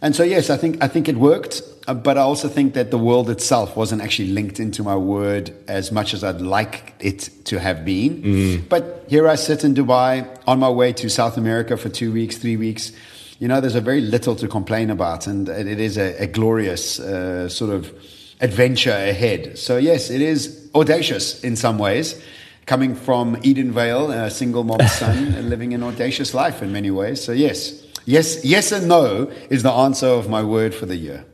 And 0.03 0.15
so, 0.15 0.23
yes, 0.23 0.49
I 0.49 0.57
think 0.57 0.83
I 0.83 0.87
think 0.87 1.07
it 1.07 1.15
worked, 1.17 1.61
uh, 1.87 1.93
but 1.93 2.17
I 2.17 2.21
also 2.21 2.47
think 2.47 2.73
that 2.73 2.89
the 2.89 2.97
world 2.97 3.29
itself 3.29 3.75
wasn't 3.77 4.01
actually 4.01 4.29
linked 4.29 4.59
into 4.59 4.81
my 4.83 4.95
word 4.95 5.53
as 5.67 5.91
much 5.91 6.15
as 6.15 6.23
I'd 6.23 6.41
like 6.41 6.95
it 6.99 7.29
to 7.45 7.59
have 7.59 7.85
been. 7.85 8.21
But 8.67 9.05
here 9.09 9.27
I 9.27 9.35
sit 9.35 9.63
in 9.63 9.75
Dubai 9.75 10.25
on 10.47 10.59
my 10.59 10.69
way 10.69 10.91
to 10.93 11.09
South 11.09 11.37
America 11.37 11.77
for 11.77 11.89
two 11.89 12.11
weeks, 12.11 12.37
three 12.37 12.57
weeks. 12.57 12.91
You 13.37 13.47
know, 13.47 13.61
there's 13.61 13.75
a 13.75 13.81
very 13.81 14.01
little 14.01 14.35
to 14.37 14.47
complain 14.47 14.89
about, 14.89 15.27
and 15.27 15.47
it 15.47 15.67
it 15.67 15.79
is 15.79 15.97
a, 15.97 16.23
a 16.23 16.27
glorious 16.27 16.99
uh, 16.99 17.47
sort 17.47 17.71
of 17.71 17.91
adventure 18.39 18.91
ahead. 18.91 19.57
So, 19.57 19.77
yes, 19.77 20.09
it 20.09 20.21
is 20.21 20.69
audacious 20.73 21.43
in 21.43 21.55
some 21.55 21.77
ways. 21.77 22.19
Coming 22.65 22.95
from 22.95 23.35
Edenvale, 23.37 24.09
a 24.13 24.29
single 24.29 24.63
mom's 24.63 24.91
son, 24.91 25.17
and 25.35 25.49
living 25.53 25.73
an 25.73 25.83
audacious 25.83 26.33
life 26.33 26.63
in 26.63 26.71
many 26.71 26.91
ways. 26.91 27.23
So, 27.23 27.31
yes, 27.33 27.83
yes, 28.05 28.43
yes, 28.43 28.71
and 28.71 28.87
no 28.87 29.31
is 29.49 29.63
the 29.63 29.71
answer 29.71 30.07
of 30.07 30.29
my 30.29 30.43
word 30.43 30.73
for 30.73 30.85
the 30.85 30.95
year. 30.95 31.25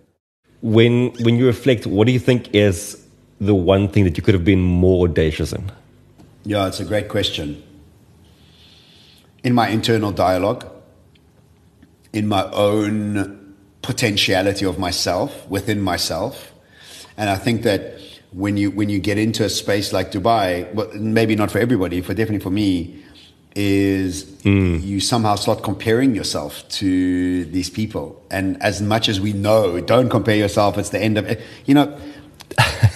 When, 0.61 1.11
when 1.23 1.37
you 1.37 1.45
reflect, 1.45 1.85
what 1.85 2.07
do 2.07 2.13
you 2.13 2.19
think 2.19 2.53
is 2.53 3.03
the 3.39 3.53
one 3.55 3.87
thing 3.87 4.03
that 4.05 4.17
you 4.17 4.23
could 4.23 4.33
have 4.33 4.45
been 4.45 4.61
more 4.61 5.07
audacious 5.07 5.53
in? 5.53 5.71
Yeah, 6.43 6.67
it's 6.67 6.79
a 6.79 6.85
great 6.85 7.09
question. 7.09 7.61
In 9.43 9.53
my 9.53 9.69
internal 9.69 10.11
dialogue, 10.11 10.65
in 12.13 12.27
my 12.27 12.49
own 12.51 13.55
potentiality 13.81 14.65
of 14.65 14.79
myself 14.79 15.47
within 15.49 15.81
myself, 15.81 16.53
and 17.17 17.29
I 17.29 17.35
think 17.35 17.63
that 17.63 17.99
when 18.31 18.57
you 18.57 18.71
when 18.71 18.89
you 18.89 18.99
get 18.99 19.17
into 19.17 19.43
a 19.43 19.49
space 19.49 19.93
like 19.93 20.11
Dubai, 20.11 20.71
well, 20.73 20.89
maybe 20.93 21.35
not 21.35 21.51
for 21.51 21.59
everybody, 21.59 22.01
but 22.01 22.17
definitely 22.17 22.43
for 22.43 22.49
me, 22.49 23.03
is 23.57 24.23
hmm. 24.43 24.75
you 24.75 24.99
somehow 24.99 25.35
start 25.35 25.63
comparing 25.63 26.13
yourself 26.13 26.67
to 26.69 27.45
these 27.45 27.69
people. 27.69 28.23
And 28.29 28.61
as 28.61 28.81
much 28.81 29.09
as 29.09 29.19
we 29.19 29.33
know, 29.33 29.81
don't 29.81 30.09
compare 30.09 30.35
yourself. 30.35 30.77
It's 30.77 30.89
the 30.89 31.01
end 31.01 31.17
of 31.17 31.25
it. 31.25 31.41
You 31.65 31.73
know, 31.73 31.97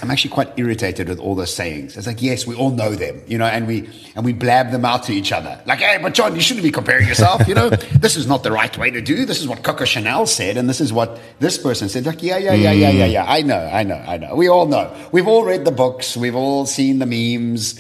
I'm 0.02 0.10
actually 0.10 0.32
quite 0.32 0.54
irritated 0.58 1.10
with 1.10 1.20
all 1.20 1.36
those 1.36 1.54
sayings. 1.54 1.98
It's 1.98 2.08
like, 2.08 2.22
yes, 2.22 2.48
we 2.48 2.56
all 2.56 2.70
know 2.70 2.92
them, 2.92 3.22
you 3.28 3.38
know, 3.38 3.46
and 3.46 3.68
we 3.68 3.90
and 4.16 4.24
we 4.24 4.34
blab 4.34 4.72
them 4.72 4.86
out 4.86 5.04
to 5.04 5.14
each 5.14 5.32
other. 5.32 5.60
Like, 5.66 5.80
hey, 5.80 6.00
but 6.02 6.14
John, 6.14 6.36
you 6.36 6.42
shouldn't 6.42 6.64
be 6.64 6.72
comparing 6.72 7.08
yourself, 7.08 7.48
you 7.48 7.56
know. 7.56 7.70
this 8.06 8.16
is 8.16 8.28
not 8.28 8.44
the 8.44 8.52
right 8.52 8.76
way 8.78 8.92
to 8.92 9.02
do. 9.02 9.26
This 9.26 9.42
is 9.42 9.48
what 9.48 9.64
Coco 9.64 9.86
Chanel 9.86 10.26
said, 10.26 10.58
and 10.58 10.70
this 10.70 10.80
is 10.80 10.94
what 10.94 11.20
this 11.40 11.58
person 11.58 11.90
said. 11.90 12.06
Like, 12.06 12.24
yeah, 12.24 12.38
yeah, 12.38 12.54
yeah, 12.54 12.72
yeah, 12.72 12.90
yeah, 12.90 13.06
hmm. 13.06 13.12
yeah. 13.12 13.26
I 13.28 13.42
know, 13.42 13.70
I 13.72 13.84
know, 13.84 14.04
I 14.08 14.18
know. 14.18 14.36
We 14.36 14.48
all 14.48 14.68
know. 14.68 14.96
We've 15.12 15.28
all 15.28 15.44
read 15.44 15.66
the 15.66 15.72
books. 15.72 16.16
We've 16.16 16.36
all 16.36 16.66
seen 16.66 17.00
the 17.00 17.06
memes. 17.06 17.80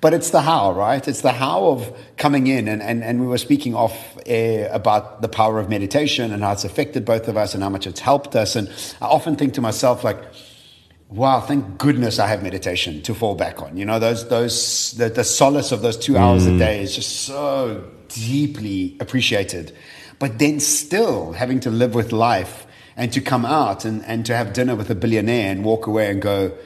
But 0.00 0.14
it's 0.14 0.30
the 0.30 0.40
how, 0.40 0.72
right? 0.72 1.06
It's 1.06 1.20
the 1.20 1.32
how 1.32 1.66
of 1.66 1.96
coming 2.16 2.46
in. 2.46 2.68
And, 2.68 2.82
and, 2.82 3.04
and 3.04 3.20
we 3.20 3.26
were 3.26 3.38
speaking 3.38 3.74
off 3.74 4.16
air 4.24 4.70
about 4.72 5.20
the 5.20 5.28
power 5.28 5.58
of 5.58 5.68
meditation 5.68 6.32
and 6.32 6.42
how 6.42 6.52
it's 6.52 6.64
affected 6.64 7.04
both 7.04 7.28
of 7.28 7.36
us 7.36 7.54
and 7.54 7.62
how 7.62 7.68
much 7.68 7.86
it's 7.86 8.00
helped 8.00 8.34
us. 8.34 8.56
And 8.56 8.68
I 9.02 9.06
often 9.06 9.36
think 9.36 9.54
to 9.54 9.60
myself, 9.60 10.02
like, 10.02 10.18
wow, 11.10 11.40
thank 11.40 11.76
goodness 11.76 12.18
I 12.18 12.28
have 12.28 12.42
meditation 12.42 13.02
to 13.02 13.14
fall 13.14 13.34
back 13.34 13.60
on. 13.60 13.76
You 13.76 13.84
know, 13.84 13.98
those, 13.98 14.28
those, 14.28 14.92
the, 14.92 15.10
the 15.10 15.24
solace 15.24 15.70
of 15.70 15.82
those 15.82 15.98
two 15.98 16.16
hours 16.16 16.46
a 16.46 16.50
mm. 16.50 16.58
day 16.58 16.82
is 16.82 16.94
just 16.94 17.24
so 17.24 17.84
deeply 18.08 18.96
appreciated. 19.00 19.76
But 20.18 20.38
then 20.38 20.60
still 20.60 21.32
having 21.32 21.60
to 21.60 21.70
live 21.70 21.94
with 21.94 22.12
life 22.12 22.66
and 22.96 23.12
to 23.12 23.20
come 23.20 23.44
out 23.44 23.84
and, 23.84 24.04
and 24.04 24.24
to 24.26 24.36
have 24.36 24.52
dinner 24.52 24.76
with 24.76 24.90
a 24.90 24.94
billionaire 24.94 25.50
and 25.50 25.64
walk 25.64 25.86
away 25.86 26.10
and 26.10 26.22
go, 26.22 26.56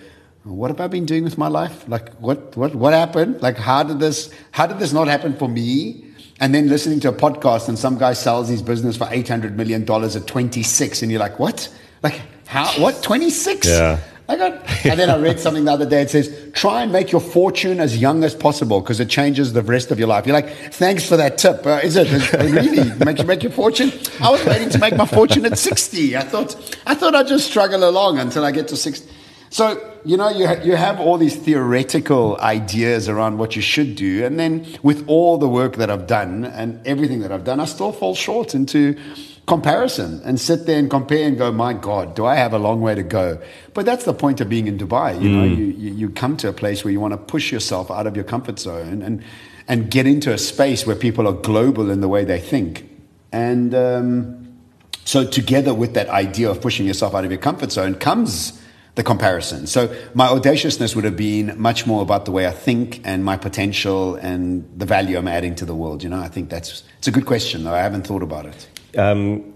what 0.44 0.70
have 0.70 0.80
I 0.80 0.88
been 0.88 1.06
doing 1.06 1.24
with 1.24 1.38
my 1.38 1.48
life? 1.48 1.88
Like, 1.88 2.12
what, 2.16 2.54
what, 2.56 2.74
what 2.74 2.92
happened? 2.92 3.40
Like, 3.40 3.56
how 3.56 3.82
did 3.82 3.98
this, 3.98 4.30
how 4.50 4.66
did 4.66 4.78
this 4.78 4.92
not 4.92 5.08
happen 5.08 5.34
for 5.34 5.48
me? 5.48 6.04
And 6.38 6.54
then 6.54 6.68
listening 6.68 7.00
to 7.00 7.08
a 7.08 7.12
podcast 7.12 7.68
and 7.68 7.78
some 7.78 7.96
guy 7.96 8.12
sells 8.12 8.48
his 8.48 8.60
business 8.60 8.96
for 8.96 9.06
$800 9.06 9.54
million 9.54 9.90
at 9.90 10.26
26. 10.26 11.02
And 11.02 11.10
you're 11.10 11.20
like, 11.20 11.38
what? 11.38 11.74
Like, 12.02 12.20
how, 12.46 12.66
what? 12.80 13.02
26? 13.02 13.66
Yeah. 13.66 14.00
I 14.28 14.36
got, 14.36 14.52
and 14.84 14.98
then 14.98 15.08
I 15.08 15.16
read 15.16 15.40
something 15.40 15.64
the 15.64 15.72
other 15.72 15.88
day. 15.88 16.02
It 16.02 16.10
says, 16.10 16.50
try 16.52 16.82
and 16.82 16.92
make 16.92 17.10
your 17.10 17.22
fortune 17.22 17.80
as 17.80 17.96
young 17.96 18.22
as 18.22 18.34
possible 18.34 18.80
because 18.80 19.00
it 19.00 19.08
changes 19.08 19.54
the 19.54 19.62
rest 19.62 19.90
of 19.90 19.98
your 19.98 20.08
life. 20.08 20.26
You're 20.26 20.34
like, 20.34 20.50
thanks 20.74 21.08
for 21.08 21.16
that 21.16 21.38
tip. 21.38 21.64
Uh, 21.66 21.80
is 21.82 21.96
it, 21.96 22.08
is 22.08 22.34
it 22.34 22.52
really 22.52 22.92
make 23.04 23.18
you 23.18 23.24
make 23.24 23.42
your 23.42 23.52
fortune? 23.52 23.92
I 24.20 24.30
was 24.30 24.44
waiting 24.44 24.68
to 24.70 24.78
make 24.78 24.96
my 24.96 25.06
fortune 25.06 25.46
at 25.46 25.56
60. 25.56 26.18
I 26.18 26.20
thought, 26.22 26.78
I 26.86 26.94
thought 26.94 27.14
I'd 27.14 27.28
just 27.28 27.48
struggle 27.48 27.88
along 27.88 28.18
until 28.18 28.44
I 28.44 28.50
get 28.50 28.68
to 28.68 28.76
60. 28.76 29.10
So, 29.54 29.80
you 30.04 30.16
know, 30.16 30.30
you, 30.30 30.48
ha- 30.48 30.62
you 30.64 30.74
have 30.74 30.98
all 30.98 31.16
these 31.16 31.36
theoretical 31.36 32.36
ideas 32.40 33.08
around 33.08 33.38
what 33.38 33.54
you 33.54 33.62
should 33.62 33.94
do. 33.94 34.24
And 34.24 34.36
then 34.36 34.66
with 34.82 35.04
all 35.06 35.38
the 35.38 35.48
work 35.48 35.76
that 35.76 35.90
I've 35.90 36.08
done 36.08 36.44
and 36.44 36.84
everything 36.84 37.20
that 37.20 37.30
I've 37.30 37.44
done, 37.44 37.60
I 37.60 37.66
still 37.66 37.92
fall 37.92 38.16
short 38.16 38.56
into 38.56 38.98
comparison 39.46 40.20
and 40.24 40.40
sit 40.40 40.66
there 40.66 40.80
and 40.80 40.90
compare 40.90 41.28
and 41.28 41.38
go, 41.38 41.52
my 41.52 41.72
God, 41.72 42.16
do 42.16 42.26
I 42.26 42.34
have 42.34 42.52
a 42.52 42.58
long 42.58 42.80
way 42.80 42.96
to 42.96 43.04
go? 43.04 43.40
But 43.74 43.86
that's 43.86 44.04
the 44.04 44.12
point 44.12 44.40
of 44.40 44.48
being 44.48 44.66
in 44.66 44.76
Dubai. 44.76 45.22
You 45.22 45.28
know, 45.28 45.44
you, 45.44 45.66
you, 45.66 45.94
you 45.94 46.10
come 46.10 46.36
to 46.38 46.48
a 46.48 46.52
place 46.52 46.82
where 46.82 46.90
you 46.90 46.98
want 46.98 47.12
to 47.12 47.18
push 47.18 47.52
yourself 47.52 47.92
out 47.92 48.08
of 48.08 48.16
your 48.16 48.24
comfort 48.24 48.58
zone. 48.58 49.02
And, 49.02 49.22
and 49.68 49.88
get 49.88 50.08
into 50.08 50.32
a 50.32 50.36
space 50.36 50.84
where 50.84 50.96
people 50.96 51.28
are 51.28 51.32
global 51.32 51.92
in 51.92 52.00
the 52.00 52.08
way 52.08 52.24
they 52.24 52.40
think. 52.40 52.90
And 53.30 53.72
um, 53.72 54.58
so, 55.04 55.24
together 55.24 55.72
with 55.72 55.94
that 55.94 56.08
idea 56.08 56.50
of 56.50 56.60
pushing 56.60 56.86
yourself 56.86 57.14
out 57.14 57.24
of 57.24 57.30
your 57.30 57.40
comfort 57.40 57.70
zone 57.70 57.94
comes 57.94 58.60
the 58.94 59.02
comparison. 59.02 59.66
So, 59.66 59.94
my 60.14 60.28
audaciousness 60.28 60.94
would 60.94 61.04
have 61.04 61.16
been 61.16 61.60
much 61.60 61.86
more 61.86 62.02
about 62.02 62.24
the 62.24 62.30
way 62.30 62.46
I 62.46 62.52
think 62.52 63.00
and 63.04 63.24
my 63.24 63.36
potential 63.36 64.14
and 64.16 64.68
the 64.76 64.86
value 64.86 65.18
I'm 65.18 65.28
adding 65.28 65.54
to 65.56 65.64
the 65.64 65.74
world. 65.74 66.02
You 66.02 66.10
know, 66.10 66.20
I 66.20 66.28
think 66.28 66.48
that's 66.48 66.84
it's 66.98 67.08
a 67.08 67.12
good 67.12 67.26
question, 67.26 67.64
though. 67.64 67.74
I 67.74 67.80
haven't 67.80 68.06
thought 68.06 68.22
about 68.22 68.46
it. 68.46 68.68
Um, 68.98 69.54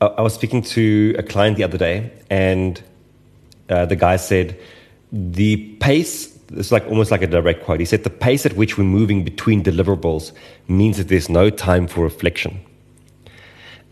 I 0.00 0.20
was 0.22 0.34
speaking 0.34 0.62
to 0.62 1.14
a 1.18 1.22
client 1.22 1.56
the 1.56 1.64
other 1.64 1.78
day, 1.78 2.12
and 2.30 2.82
uh, 3.68 3.86
the 3.86 3.96
guy 3.96 4.16
said, 4.16 4.58
The 5.10 5.56
pace 5.80 6.36
it's 6.52 6.70
like 6.70 6.86
almost 6.86 7.10
like 7.10 7.22
a 7.22 7.26
direct 7.26 7.64
quote. 7.64 7.80
He 7.80 7.86
said, 7.86 8.04
The 8.04 8.10
pace 8.10 8.46
at 8.46 8.54
which 8.54 8.78
we're 8.78 8.84
moving 8.84 9.24
between 9.24 9.62
deliverables 9.62 10.32
means 10.68 10.96
that 10.98 11.08
there's 11.08 11.28
no 11.28 11.50
time 11.50 11.86
for 11.86 12.02
reflection. 12.02 12.60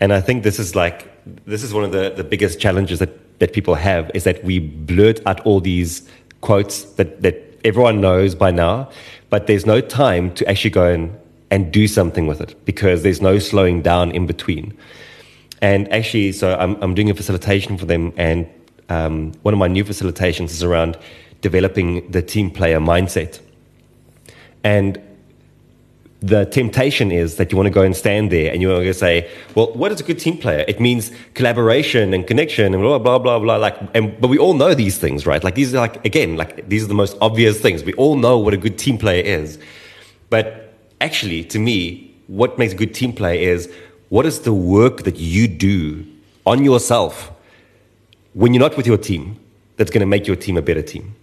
And 0.01 0.13
I 0.13 0.21
think 0.21 0.43
this 0.45 0.59
is 0.59 0.75
like, 0.75 1.11
this 1.47 1.63
is 1.63 1.73
one 1.73 1.85
of 1.85 1.93
the, 1.93 2.13
the 2.15 2.25
biggest 2.25 2.61
challenges 2.61 2.99
that, 2.99 3.11
that 3.39 3.53
people 3.53 3.75
have 3.75 4.11
is 4.15 4.25
that 4.25 4.43
we 4.45 4.59
blurt 4.59 5.21
out 5.27 5.41
all 5.41 5.61
these 5.61 6.09
quotes 6.41 6.85
that, 6.95 7.23
that 7.23 7.37
everyone 7.65 8.01
knows 8.01 8.35
by 8.35 8.51
now, 8.51 8.89
but 9.31 9.47
there's 9.47 9.67
no 9.67 9.81
time 9.81 10.33
to 10.35 10.49
actually 10.49 10.71
go 10.71 10.87
and, 10.87 11.19
and 11.51 11.73
do 11.73 11.89
something 11.89 12.27
with 12.27 12.41
it 12.41 12.55
because 12.65 13.03
there's 13.03 13.21
no 13.21 13.39
slowing 13.39 13.83
down 13.83 14.11
in 14.13 14.27
between. 14.27 14.77
And 15.61 15.91
actually, 15.93 16.33
so 16.33 16.57
I'm, 16.59 16.77
I'm 16.83 16.95
doing 16.95 17.11
a 17.11 17.15
facilitation 17.15 17.79
for 17.79 17.87
them, 17.87 18.13
and 18.17 18.47
um, 18.91 19.33
one 19.43 19.55
of 19.55 19.59
my 19.59 19.69
new 19.69 19.85
facilitations 19.85 20.51
is 20.51 20.63
around 20.63 20.99
developing 21.41 22.11
the 22.11 22.21
team 22.21 22.51
player 22.51 22.79
mindset. 22.79 23.41
And 24.63 25.01
the 26.25 26.47
temptation 26.47 27.13
is 27.13 27.37
that 27.37 27.53
you 27.53 27.57
want 27.59 27.67
to 27.67 27.71
go 27.71 27.83
and 27.83 27.95
stand 27.95 28.33
there 28.33 28.51
and 28.51 28.63
you 28.63 28.71
want 28.71 28.83
to 28.83 28.95
say, 28.95 29.31
well, 29.55 29.71
what 29.75 29.93
is 29.93 30.01
a 30.01 30.05
good 30.05 30.19
team 30.19 30.39
player? 30.39 30.65
It 30.67 30.81
means 30.81 31.13
collaboration 31.35 32.15
and 32.15 32.27
connection 32.27 32.73
and 32.73 32.83
blah, 32.83 32.99
blah, 32.99 33.19
blah, 33.19 33.39
blah. 33.39 33.57
Like, 33.57 33.77
and, 33.93 34.19
but 34.19 34.29
we 34.29 34.39
all 34.39 34.55
know 34.55 34.73
these 34.73 34.97
things, 34.97 35.27
right? 35.27 35.45
Like, 35.45 35.55
these 35.55 35.75
are 35.75 35.79
like, 35.79 36.03
again, 36.07 36.39
like, 36.39 36.67
these 36.67 36.83
are 36.83 36.87
the 36.87 36.95
most 36.95 37.19
obvious 37.21 37.61
things. 37.61 37.85
We 37.85 37.93
all 37.95 38.17
know 38.17 38.39
what 38.39 38.55
a 38.55 38.57
good 38.57 38.79
team 38.79 38.97
player 38.97 39.23
is. 39.23 39.59
But 40.31 40.73
actually, 40.99 41.45
to 41.45 41.59
me, 41.59 42.17
what 42.27 42.59
makes 42.59 42.73
a 42.73 42.77
good 42.77 42.95
team 42.95 43.13
player 43.13 43.39
is 43.39 43.71
what 44.09 44.25
is 44.25 44.41
the 44.41 44.55
work 44.55 45.03
that 45.03 45.17
you 45.17 45.47
do 45.47 46.07
on 46.47 46.65
yourself 46.65 47.33
when 48.33 48.55
you're 48.55 48.63
not 48.63 48.79
with 48.79 48.87
your 48.87 48.97
team 48.97 49.39
that's 49.77 49.91
going 49.91 50.01
to 50.01 50.07
make 50.07 50.27
your 50.27 50.37
team 50.37 50.57
a 50.57 50.63
better 50.63 50.83
team? 50.83 51.15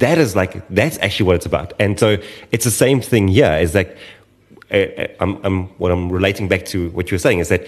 that 0.00 0.16
is 0.16 0.34
like 0.34 0.66
that's 0.68 0.98
actually 0.98 1.26
what 1.26 1.36
it's 1.36 1.44
about 1.44 1.74
and 1.78 2.00
so 2.00 2.16
it's 2.52 2.64
the 2.64 2.70
same 2.70 3.02
thing 3.02 3.28
here 3.28 3.52
is 3.52 3.74
like 3.74 3.96
I'm, 4.70 5.38
I'm, 5.44 5.64
what 5.78 5.90
i'm 5.90 6.10
relating 6.10 6.48
back 6.48 6.64
to 6.66 6.90
what 6.90 7.10
you 7.10 7.14
were 7.14 7.20
saying 7.20 7.40
is 7.40 7.48
that 7.48 7.66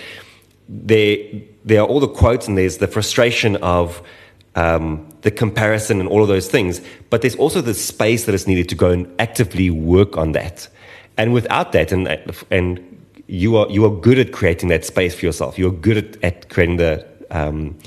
there 0.69 1.17
there 1.65 1.81
are 1.81 1.87
all 1.87 2.01
the 2.01 2.09
quotes 2.09 2.49
and 2.49 2.57
there's 2.57 2.79
the 2.79 2.87
frustration 2.87 3.57
of 3.57 4.03
um, 4.55 5.09
the 5.23 5.31
comparison 5.31 5.99
and 6.01 6.09
all 6.09 6.23
of 6.23 6.29
those 6.29 6.49
things 6.49 6.81
but 7.13 7.21
there's 7.21 7.37
also 7.37 7.61
the 7.61 7.75
space 7.75 8.25
that 8.25 8.35
is 8.35 8.47
needed 8.47 8.71
to 8.71 8.75
go 8.75 8.89
and 8.89 9.07
actively 9.19 9.69
work 9.69 10.17
on 10.17 10.33
that. 10.33 10.67
And 11.19 11.35
without 11.35 11.73
that 11.73 11.93
and 11.93 12.09
and 12.51 13.03
you 13.27 13.57
are 13.59 13.69
you 13.71 13.85
are 13.85 13.91
good 13.91 14.19
at 14.19 14.33
creating 14.33 14.71
that 14.71 14.83
space 14.87 15.15
for 15.15 15.27
yourself. 15.27 15.59
You're 15.59 15.73
good 15.73 15.99
at, 15.99 16.25
at 16.25 16.49
creating 16.49 16.79
the 16.79 17.07
um, 17.31 17.79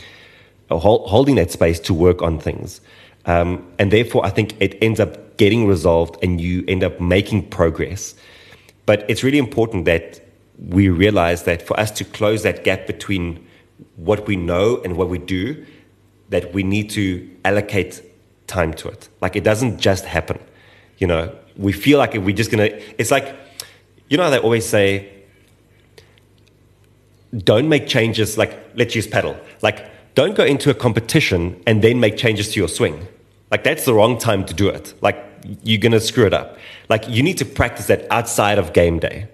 holding 0.70 1.36
that 1.38 1.50
space 1.50 1.80
to 1.80 1.94
work 1.96 2.22
on 2.22 2.40
things. 2.40 2.82
Um, 3.26 3.66
and 3.80 3.92
therefore, 3.92 4.24
I 4.24 4.30
think 4.30 4.56
it 4.60 4.78
ends 4.80 5.00
up 5.00 5.38
getting 5.38 5.66
resolved 5.68 6.24
and 6.24 6.40
you 6.40 6.64
end 6.68 6.84
up 6.84 7.02
making 7.02 7.50
progress. 7.50 8.14
But 8.86 9.06
it's 9.10 9.24
really 9.24 9.38
important 9.38 9.86
that 9.86 10.22
we 10.58 10.90
realize 10.90 11.44
that 11.44 11.62
for 11.62 11.80
us 11.80 11.92
to 11.92 12.06
close 12.06 12.44
that 12.44 12.64
gap 12.64 12.88
between 12.88 13.46
what 13.96 14.28
we 14.28 14.36
know 14.36 14.82
and 14.84 14.96
what 14.96 15.10
we 15.10 15.18
do, 15.18 15.66
that 16.30 16.54
we 16.54 16.64
need 16.64 16.90
to 16.92 17.30
allocate 17.44 18.02
time 18.48 18.74
to 18.76 18.88
it. 18.88 19.10
Like 19.22 19.36
it 19.36 19.44
doesn't 19.44 19.80
just 19.80 20.06
happen. 20.06 20.40
You 20.98 21.08
know, 21.08 21.36
we 21.58 21.72
feel 21.74 21.98
like 21.98 22.14
we're 22.14 22.36
just 22.36 22.52
gonna, 22.52 22.70
it's 22.98 23.12
like, 23.12 23.36
you 24.08 24.18
know, 24.18 24.30
they 24.30 24.40
always 24.40 24.66
say, 24.66 25.12
don't 27.38 27.68
make 27.68 27.88
changes 27.88 28.38
like, 28.38 28.58
let's 28.76 28.96
use 28.96 29.08
padel. 29.08 29.38
Like, 29.62 29.92
don't 30.16 30.36
go 30.36 30.46
into 30.46 30.70
a 30.70 30.74
competition 30.74 31.62
and 31.68 31.82
then 31.82 32.00
make 32.00 32.16
changes 32.16 32.54
to 32.54 32.60
your 32.60 32.70
swing 32.70 33.08
like 33.52 33.64
that's 33.64 33.86
the 33.86 33.94
wrong 33.94 34.18
time 34.18 34.46
to 34.46 34.54
do 34.54 34.68
it. 34.68 34.94
Like 35.02 35.35
you're 35.64 35.80
going 35.80 35.92
to 35.92 36.00
screw 36.00 36.26
it 36.26 36.34
up. 36.34 36.58
Like 36.90 37.08
you 37.10 37.24
need 37.24 37.38
to 37.38 37.46
practice 37.46 37.88
that 37.88 38.06
outside 38.12 38.58
of 38.58 38.74
game 38.74 39.00
day. 39.00 39.28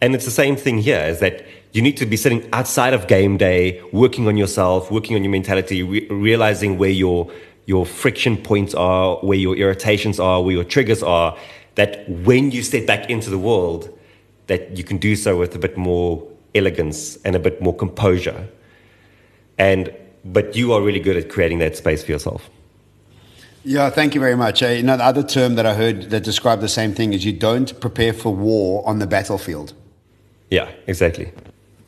And 0.00 0.14
it's 0.14 0.24
the 0.24 0.30
same 0.30 0.56
thing 0.56 0.78
here 0.78 1.00
is 1.00 1.20
that 1.20 1.46
you 1.72 1.82
need 1.82 1.96
to 1.96 2.06
be 2.06 2.16
sitting 2.16 2.48
outside 2.52 2.94
of 2.94 3.06
game 3.06 3.36
day, 3.36 3.82
working 3.92 4.28
on 4.28 4.36
yourself, 4.36 4.90
working 4.90 5.16
on 5.16 5.24
your 5.24 5.30
mentality, 5.32 5.82
re- 5.82 6.06
realizing 6.08 6.78
where 6.78 6.90
your 6.90 7.30
your 7.66 7.86
friction 7.86 8.36
points 8.36 8.74
are, 8.74 9.16
where 9.18 9.38
your 9.38 9.56
irritations 9.56 10.20
are, 10.20 10.42
where 10.42 10.52
your 10.52 10.64
triggers 10.64 11.02
are, 11.02 11.36
that 11.76 12.06
when 12.08 12.50
you 12.50 12.62
step 12.62 12.86
back 12.86 13.08
into 13.08 13.30
the 13.30 13.38
world, 13.38 13.88
that 14.46 14.76
you 14.76 14.84
can 14.84 14.98
do 14.98 15.16
so 15.16 15.38
with 15.38 15.54
a 15.54 15.58
bit 15.58 15.76
more 15.76 16.22
elegance 16.54 17.16
and 17.24 17.34
a 17.34 17.38
bit 17.38 17.60
more 17.62 17.74
composure. 17.74 18.46
And 19.58 19.92
but 20.24 20.54
you 20.56 20.72
are 20.72 20.82
really 20.82 21.00
good 21.00 21.16
at 21.16 21.28
creating 21.28 21.58
that 21.58 21.76
space 21.76 22.04
for 22.04 22.12
yourself. 22.12 22.48
Yeah, 23.64 23.88
thank 23.88 24.14
you 24.14 24.20
very 24.20 24.36
much. 24.36 24.62
Uh, 24.62 24.68
you 24.68 24.82
know, 24.82 24.96
the 24.96 25.04
other 25.04 25.22
term 25.22 25.54
that 25.54 25.64
I 25.64 25.74
heard 25.74 26.10
that 26.10 26.22
described 26.22 26.60
the 26.62 26.68
same 26.68 26.92
thing 26.94 27.14
is 27.14 27.24
you 27.24 27.32
don't 27.32 27.78
prepare 27.80 28.12
for 28.12 28.34
war 28.34 28.86
on 28.86 28.98
the 28.98 29.06
battlefield. 29.06 29.72
Yeah, 30.50 30.70
exactly. 30.86 31.32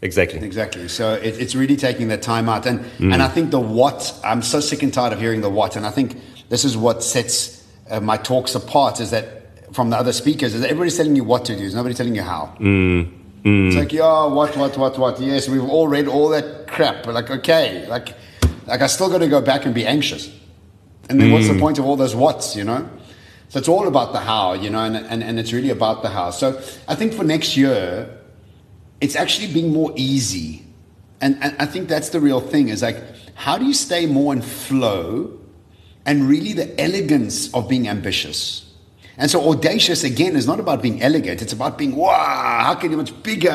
Exactly. 0.00 0.40
Exactly. 0.40 0.88
So 0.88 1.14
it, 1.14 1.38
it's 1.38 1.54
really 1.54 1.76
taking 1.76 2.08
that 2.08 2.22
time 2.22 2.48
out. 2.48 2.66
And, 2.66 2.80
mm. 2.80 3.12
and 3.12 3.22
I 3.22 3.28
think 3.28 3.50
the 3.50 3.60
what, 3.60 4.18
I'm 4.24 4.40
so 4.42 4.60
sick 4.60 4.82
and 4.82 4.92
tired 4.92 5.12
of 5.12 5.20
hearing 5.20 5.42
the 5.42 5.50
what. 5.50 5.76
And 5.76 5.86
I 5.86 5.90
think 5.90 6.18
this 6.48 6.64
is 6.64 6.76
what 6.76 7.02
sets 7.02 7.66
uh, 7.90 8.00
my 8.00 8.16
talks 8.16 8.54
apart 8.54 9.00
is 9.00 9.10
that 9.10 9.74
from 9.74 9.90
the 9.90 9.96
other 9.96 10.12
speakers 10.12 10.54
is 10.54 10.62
everybody's 10.62 10.96
telling 10.96 11.16
you 11.16 11.24
what 11.24 11.44
to 11.46 11.52
do. 11.52 11.60
There's 11.60 11.74
nobody 11.74 11.94
telling 11.94 12.14
you 12.14 12.22
how. 12.22 12.56
Mm. 12.58 13.12
Mm. 13.42 13.66
It's 13.66 13.76
like, 13.76 13.92
yeah, 13.92 14.26
what, 14.26 14.56
what, 14.56 14.76
what, 14.78 14.98
what? 14.98 15.20
Yes, 15.20 15.48
we've 15.48 15.62
all 15.62 15.88
read 15.88 16.08
all 16.08 16.30
that 16.30 16.68
crap. 16.68 17.04
But 17.04 17.14
like, 17.14 17.30
okay, 17.30 17.86
like, 17.86 18.14
like 18.66 18.80
I 18.80 18.86
still 18.86 19.10
got 19.10 19.18
to 19.18 19.28
go 19.28 19.42
back 19.42 19.66
and 19.66 19.74
be 19.74 19.86
anxious. 19.86 20.30
And 21.08 21.20
then 21.20 21.28
mm. 21.28 21.32
what's 21.32 21.48
the 21.48 21.54
mm. 21.54 21.60
point 21.60 21.78
of 21.78 21.86
all 21.86 21.96
those 21.96 22.14
whats, 22.14 22.56
you 22.56 22.64
know? 22.64 22.88
So 23.48 23.58
it's 23.58 23.68
all 23.68 23.86
about 23.86 24.12
the 24.12 24.20
how, 24.20 24.54
you 24.54 24.70
know, 24.70 24.80
and, 24.80 24.96
and, 24.96 25.22
and 25.22 25.38
it's 25.38 25.52
really 25.52 25.70
about 25.70 26.02
the 26.02 26.08
how. 26.08 26.30
So 26.30 26.60
I 26.88 26.94
think 26.94 27.12
for 27.12 27.22
next 27.22 27.56
year, 27.56 28.10
it's 29.00 29.14
actually 29.14 29.52
being 29.52 29.72
more 29.72 29.92
easy. 29.96 30.64
And, 31.20 31.38
and 31.40 31.54
I 31.58 31.66
think 31.66 31.88
that's 31.88 32.10
the 32.10 32.20
real 32.20 32.40
thing 32.40 32.68
is 32.68 32.82
like, 32.82 32.96
how 33.34 33.56
do 33.56 33.64
you 33.64 33.74
stay 33.74 34.06
more 34.06 34.32
in 34.32 34.42
flow 34.42 35.38
and 36.04 36.28
really 36.28 36.54
the 36.54 36.78
elegance 36.80 37.52
of 37.54 37.68
being 37.68 37.88
ambitious? 37.88 38.62
And 39.16 39.30
so 39.30 39.48
audacious 39.50 40.04
again 40.04 40.36
is 40.36 40.46
not 40.46 40.60
about 40.60 40.82
being 40.82 41.00
elegant, 41.02 41.40
it's 41.40 41.52
about 41.52 41.78
being, 41.78 41.94
wow, 41.96 42.62
how 42.64 42.74
can 42.74 42.90
you 42.90 42.96
much 42.96 43.22
bigger? 43.22 43.48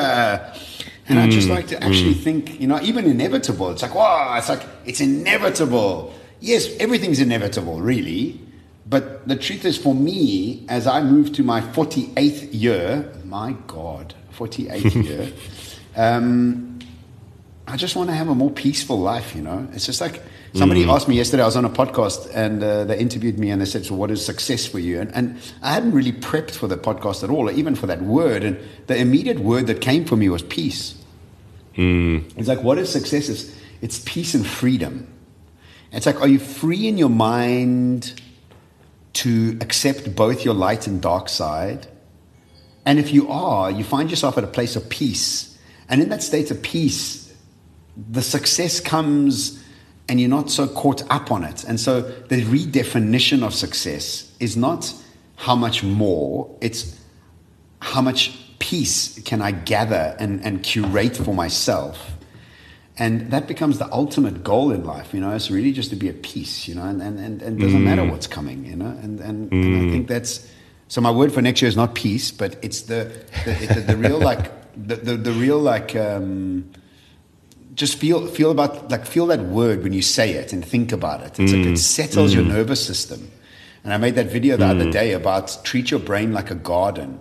And 1.08 1.18
mm. 1.18 1.22
I 1.22 1.28
just 1.28 1.48
mm. 1.48 1.54
like 1.54 1.68
to 1.68 1.82
actually 1.82 2.14
mm. 2.14 2.22
think, 2.22 2.60
you 2.60 2.66
know, 2.66 2.80
even 2.80 3.04
inevitable. 3.04 3.70
It's 3.70 3.82
like, 3.82 3.94
wow, 3.94 4.36
it's 4.38 4.48
like, 4.48 4.62
it's 4.86 5.00
inevitable 5.00 6.14
yes, 6.42 6.68
everything's 6.78 7.20
inevitable, 7.20 7.80
really. 7.80 8.38
But 8.86 9.26
the 9.26 9.36
truth 9.36 9.64
is, 9.64 9.78
for 9.78 9.94
me, 9.94 10.66
as 10.68 10.86
I 10.86 11.02
move 11.02 11.32
to 11.34 11.42
my 11.42 11.60
48th 11.60 12.48
year, 12.52 13.10
my 13.24 13.52
God, 13.66 14.14
48th 14.36 15.04
year, 15.08 15.32
um, 15.96 16.80
I 17.66 17.76
just 17.76 17.96
want 17.96 18.10
to 18.10 18.14
have 18.14 18.28
a 18.28 18.34
more 18.34 18.50
peaceful 18.50 18.98
life, 18.98 19.34
you 19.34 19.40
know? 19.40 19.66
It's 19.72 19.86
just 19.86 20.00
like 20.00 20.20
somebody 20.52 20.84
mm. 20.84 20.92
asked 20.92 21.08
me 21.08 21.16
yesterday, 21.16 21.42
I 21.42 21.46
was 21.46 21.56
on 21.56 21.64
a 21.64 21.70
podcast 21.70 22.30
and 22.34 22.62
uh, 22.62 22.84
they 22.84 22.98
interviewed 22.98 23.38
me 23.38 23.50
and 23.50 23.62
they 23.62 23.66
said, 23.66 23.86
So, 23.86 23.94
what 23.94 24.10
is 24.10 24.22
success 24.22 24.66
for 24.66 24.80
you? 24.80 25.00
And, 25.00 25.14
and 25.14 25.38
I 25.62 25.72
hadn't 25.72 25.92
really 25.92 26.12
prepped 26.12 26.50
for 26.50 26.66
the 26.66 26.76
podcast 26.76 27.22
at 27.22 27.30
all, 27.30 27.48
or 27.48 27.52
even 27.52 27.76
for 27.76 27.86
that 27.86 28.02
word. 28.02 28.42
And 28.42 28.58
the 28.88 28.96
immediate 28.96 29.38
word 29.38 29.68
that 29.68 29.80
came 29.80 30.04
for 30.04 30.16
me 30.16 30.28
was 30.28 30.42
peace. 30.42 30.96
Mm. 31.76 32.30
It's 32.36 32.48
like, 32.48 32.62
what 32.62 32.78
is 32.78 32.90
success? 32.90 33.28
It's, 33.28 33.56
it's 33.80 34.02
peace 34.04 34.34
and 34.34 34.46
freedom. 34.46 35.06
It's 35.92 36.06
like, 36.06 36.20
are 36.20 36.28
you 36.28 36.38
free 36.38 36.88
in 36.88 36.96
your 36.96 37.10
mind 37.10 38.20
to 39.14 39.58
accept 39.60 40.16
both 40.16 40.44
your 40.44 40.54
light 40.54 40.86
and 40.86 41.02
dark 41.02 41.28
side? 41.28 41.86
And 42.86 42.98
if 42.98 43.12
you 43.12 43.28
are, 43.28 43.70
you 43.70 43.84
find 43.84 44.10
yourself 44.10 44.38
at 44.38 44.44
a 44.44 44.48
place 44.48 44.74
of 44.74 44.88
peace. 44.88 45.58
And 45.88 46.00
in 46.00 46.08
that 46.08 46.22
state 46.22 46.50
of 46.50 46.62
peace, 46.62 47.32
the 48.10 48.22
success 48.22 48.80
comes 48.80 49.62
and 50.08 50.18
you're 50.18 50.30
not 50.30 50.50
so 50.50 50.66
caught 50.66 51.08
up 51.10 51.30
on 51.30 51.44
it. 51.44 51.64
And 51.64 51.78
so 51.78 52.00
the 52.00 52.42
redefinition 52.42 53.44
of 53.44 53.54
success 53.54 54.32
is 54.40 54.56
not 54.56 54.92
how 55.36 55.54
much 55.54 55.84
more, 55.84 56.50
it's 56.60 56.98
how 57.80 58.00
much 58.00 58.38
peace 58.58 59.20
can 59.24 59.42
I 59.42 59.50
gather 59.52 60.16
and, 60.18 60.42
and 60.44 60.62
curate 60.62 61.16
for 61.16 61.34
myself 61.34 62.16
and 62.98 63.30
that 63.30 63.46
becomes 63.48 63.78
the 63.78 63.90
ultimate 63.92 64.44
goal 64.44 64.70
in 64.70 64.84
life 64.84 65.14
you 65.14 65.20
know 65.20 65.30
it's 65.30 65.50
really 65.50 65.72
just 65.72 65.90
to 65.90 65.96
be 65.96 66.08
at 66.08 66.22
peace 66.22 66.68
you 66.68 66.74
know 66.74 66.84
and 66.84 67.00
and, 67.00 67.18
and, 67.18 67.42
and 67.42 67.60
it 67.60 67.64
doesn't 67.64 67.80
mm. 67.80 67.84
matter 67.84 68.04
what's 68.04 68.26
coming 68.26 68.64
you 68.66 68.76
know 68.76 68.86
and 69.02 69.20
and, 69.20 69.50
mm. 69.50 69.62
and, 69.62 69.88
i 69.88 69.90
think 69.90 70.08
that's 70.08 70.46
So 70.92 71.00
my 71.00 71.10
word 71.10 71.32
for 71.32 71.40
next 71.40 71.62
year 71.62 71.70
is 71.70 71.76
not 71.76 71.94
peace, 71.94 72.30
but 72.30 72.58
it's 72.60 72.82
the 72.82 73.10
the, 73.46 73.52
the, 73.74 73.80
the 73.80 73.96
real 73.96 74.18
like 74.18 74.52
the, 74.76 74.96
the, 74.96 75.16
the 75.16 75.32
real 75.32 75.58
like 75.58 75.96
um, 75.96 76.70
just 77.74 77.96
feel 77.96 78.26
feel 78.26 78.50
about 78.50 78.90
like 78.90 79.06
feel 79.06 79.24
that 79.28 79.40
word 79.40 79.82
when 79.82 79.94
you 79.94 80.02
say 80.02 80.34
it 80.34 80.52
and 80.52 80.62
think 80.62 80.92
about 80.92 81.22
it. 81.22 81.40
It's 81.40 81.50
like 81.50 81.64
it 81.64 81.78
settles 81.78 82.34
your 82.34 82.44
nervous 82.44 82.84
system. 82.84 83.30
And 83.84 83.94
I 83.94 83.96
made 83.96 84.16
that 84.16 84.26
video 84.26 84.58
the 84.58 84.66
other 84.66 84.90
day 84.90 85.14
about 85.14 85.64
treat 85.64 85.90
your 85.90 85.98
brain 85.98 86.34
like 86.34 86.50
a 86.50 86.54
garden. 86.54 87.20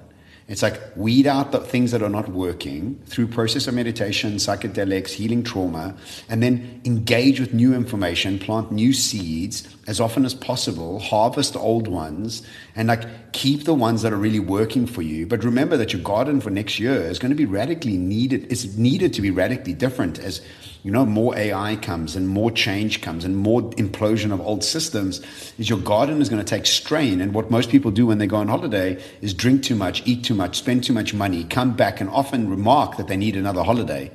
It's 0.51 0.61
like 0.61 0.81
weed 0.97 1.27
out 1.27 1.53
the 1.53 1.61
things 1.61 1.91
that 1.91 2.03
are 2.03 2.09
not 2.09 2.27
working 2.27 3.01
through 3.05 3.27
process 3.27 3.67
of 3.67 3.73
meditation, 3.73 4.33
psychedelics, 4.33 5.11
healing 5.11 5.43
trauma, 5.43 5.95
and 6.27 6.43
then 6.43 6.81
engage 6.83 7.39
with 7.39 7.53
new 7.53 7.73
information, 7.73 8.37
plant 8.37 8.69
new 8.69 8.91
seeds 8.91 9.65
as 9.87 10.01
often 10.01 10.25
as 10.25 10.33
possible, 10.33 10.99
harvest 10.99 11.55
old 11.55 11.87
ones, 11.87 12.45
and 12.75 12.89
like 12.89 13.31
keep 13.31 13.63
the 13.63 13.73
ones 13.73 14.01
that 14.01 14.11
are 14.11 14.17
really 14.17 14.41
working 14.41 14.85
for 14.85 15.01
you. 15.01 15.25
But 15.25 15.45
remember 15.45 15.77
that 15.77 15.93
your 15.93 16.01
garden 16.01 16.41
for 16.41 16.49
next 16.49 16.81
year 16.81 16.95
is 16.95 17.17
going 17.17 17.31
to 17.31 17.35
be 17.35 17.45
radically 17.45 17.95
needed. 17.95 18.51
It's 18.51 18.75
needed 18.75 19.13
to 19.13 19.21
be 19.21 19.31
radically 19.31 19.73
different 19.73 20.19
as 20.19 20.41
you 20.83 20.91
know 20.91 21.05
more 21.05 21.37
AI 21.37 21.75
comes 21.75 22.15
and 22.15 22.27
more 22.27 22.49
change 22.49 23.01
comes 23.01 23.23
and 23.23 23.37
more 23.37 23.61
implosion 23.71 24.31
of 24.33 24.41
old 24.41 24.63
systems. 24.63 25.21
Is 25.59 25.69
your 25.69 25.77
garden 25.79 26.21
is 26.21 26.29
going 26.29 26.43
to 26.43 26.49
take 26.49 26.65
strain, 26.65 27.21
and 27.21 27.33
what 27.33 27.51
most 27.51 27.69
people 27.69 27.91
do 27.91 28.07
when 28.07 28.17
they 28.17 28.27
go 28.27 28.37
on 28.37 28.47
holiday 28.47 29.01
is 29.21 29.33
drink 29.33 29.63
too 29.63 29.75
much, 29.75 30.01
eat 30.05 30.23
too 30.23 30.33
much, 30.33 30.57
spend 30.57 30.83
too 30.83 30.93
much 30.93 31.13
money, 31.13 31.43
come 31.43 31.75
back, 31.75 32.01
and 32.01 32.09
often 32.09 32.49
remark 32.49 32.97
that 32.97 33.07
they 33.07 33.17
need 33.17 33.35
another 33.35 33.63
holiday. 33.63 34.11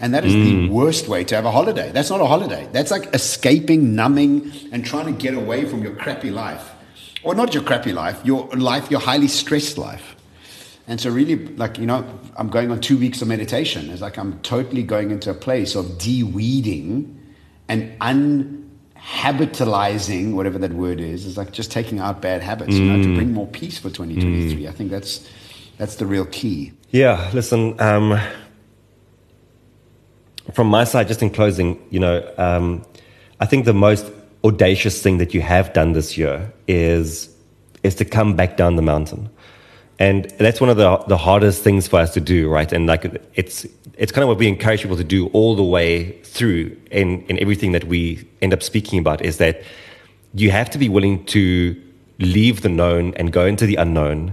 And 0.00 0.14
that 0.14 0.24
is 0.24 0.32
the 0.32 0.54
mm. 0.54 0.70
worst 0.70 1.08
way 1.08 1.24
to 1.24 1.34
have 1.34 1.44
a 1.44 1.50
holiday. 1.50 1.90
That's 1.90 2.10
not 2.10 2.20
a 2.20 2.26
holiday. 2.26 2.68
That's 2.72 2.90
like 2.90 3.12
escaping, 3.14 3.96
numbing, 3.96 4.52
and 4.70 4.84
trying 4.84 5.06
to 5.06 5.12
get 5.12 5.34
away 5.34 5.64
from 5.64 5.82
your 5.82 5.94
crappy 5.94 6.30
life. 6.30 6.70
Or 7.24 7.34
not 7.34 7.52
your 7.52 7.64
crappy 7.64 7.92
life, 7.92 8.20
your 8.24 8.46
life, 8.50 8.90
your 8.92 9.00
highly 9.00 9.26
stressed 9.26 9.76
life. 9.76 10.14
And 10.88 10.98
so, 10.98 11.10
really, 11.10 11.36
like, 11.36 11.78
you 11.78 11.84
know, 11.84 12.02
I'm 12.36 12.48
going 12.48 12.70
on 12.70 12.80
two 12.80 12.96
weeks 12.96 13.20
of 13.20 13.28
meditation. 13.28 13.90
It's 13.90 14.00
like 14.00 14.16
I'm 14.16 14.40
totally 14.40 14.82
going 14.82 15.10
into 15.10 15.30
a 15.30 15.34
place 15.34 15.74
of 15.74 15.98
de-weeding 15.98 17.14
and 17.68 18.00
unhabitalizing, 18.00 20.32
whatever 20.32 20.56
that 20.58 20.72
word 20.72 20.98
is. 20.98 21.26
It's 21.26 21.36
like 21.36 21.52
just 21.52 21.70
taking 21.70 21.98
out 21.98 22.22
bad 22.22 22.42
habits, 22.42 22.74
you 22.74 22.86
know, 22.86 23.02
to 23.02 23.14
bring 23.14 23.34
more 23.34 23.46
peace 23.46 23.76
for 23.76 23.90
2023. 23.90 24.66
I 24.66 24.72
think 24.72 24.90
that's 24.90 25.28
that's 25.76 25.96
the 25.96 26.06
real 26.06 26.24
key. 26.24 26.72
Yeah, 26.90 27.30
listen, 27.34 27.78
um, 27.80 28.18
from 30.54 30.68
my 30.68 30.84
side, 30.84 31.06
just 31.06 31.22
in 31.22 31.28
closing, 31.28 31.78
you 31.90 32.00
know, 32.00 32.26
um, 32.38 32.82
I 33.40 33.46
think 33.46 33.66
the 33.66 33.74
most 33.74 34.10
audacious 34.42 35.02
thing 35.02 35.18
that 35.18 35.34
you 35.34 35.42
have 35.42 35.74
done 35.74 35.92
this 35.92 36.16
year 36.16 36.50
is 36.66 37.28
is 37.82 37.94
to 37.96 38.06
come 38.06 38.34
back 38.34 38.56
down 38.56 38.76
the 38.76 38.82
mountain. 38.82 39.28
And 39.98 40.26
that's 40.38 40.60
one 40.60 40.70
of 40.70 40.76
the 40.76 40.96
the 41.08 41.16
hardest 41.16 41.64
things 41.64 41.88
for 41.88 41.98
us 41.98 42.14
to 42.14 42.20
do, 42.20 42.48
right? 42.48 42.72
And 42.72 42.86
like 42.86 43.04
it's 43.34 43.66
it's 43.96 44.12
kind 44.12 44.22
of 44.22 44.28
what 44.28 44.38
we 44.38 44.46
encourage 44.46 44.82
people 44.82 44.96
to 44.96 45.04
do 45.04 45.26
all 45.28 45.56
the 45.56 45.64
way 45.64 46.12
through 46.22 46.76
in, 46.92 47.22
in 47.22 47.38
everything 47.40 47.72
that 47.72 47.84
we 47.84 48.24
end 48.40 48.52
up 48.52 48.62
speaking 48.62 48.98
about 49.00 49.24
is 49.24 49.38
that 49.38 49.62
you 50.34 50.52
have 50.52 50.70
to 50.70 50.78
be 50.78 50.88
willing 50.88 51.24
to 51.26 51.76
leave 52.20 52.62
the 52.62 52.68
known 52.68 53.12
and 53.14 53.32
go 53.32 53.44
into 53.44 53.66
the 53.66 53.74
unknown. 53.74 54.32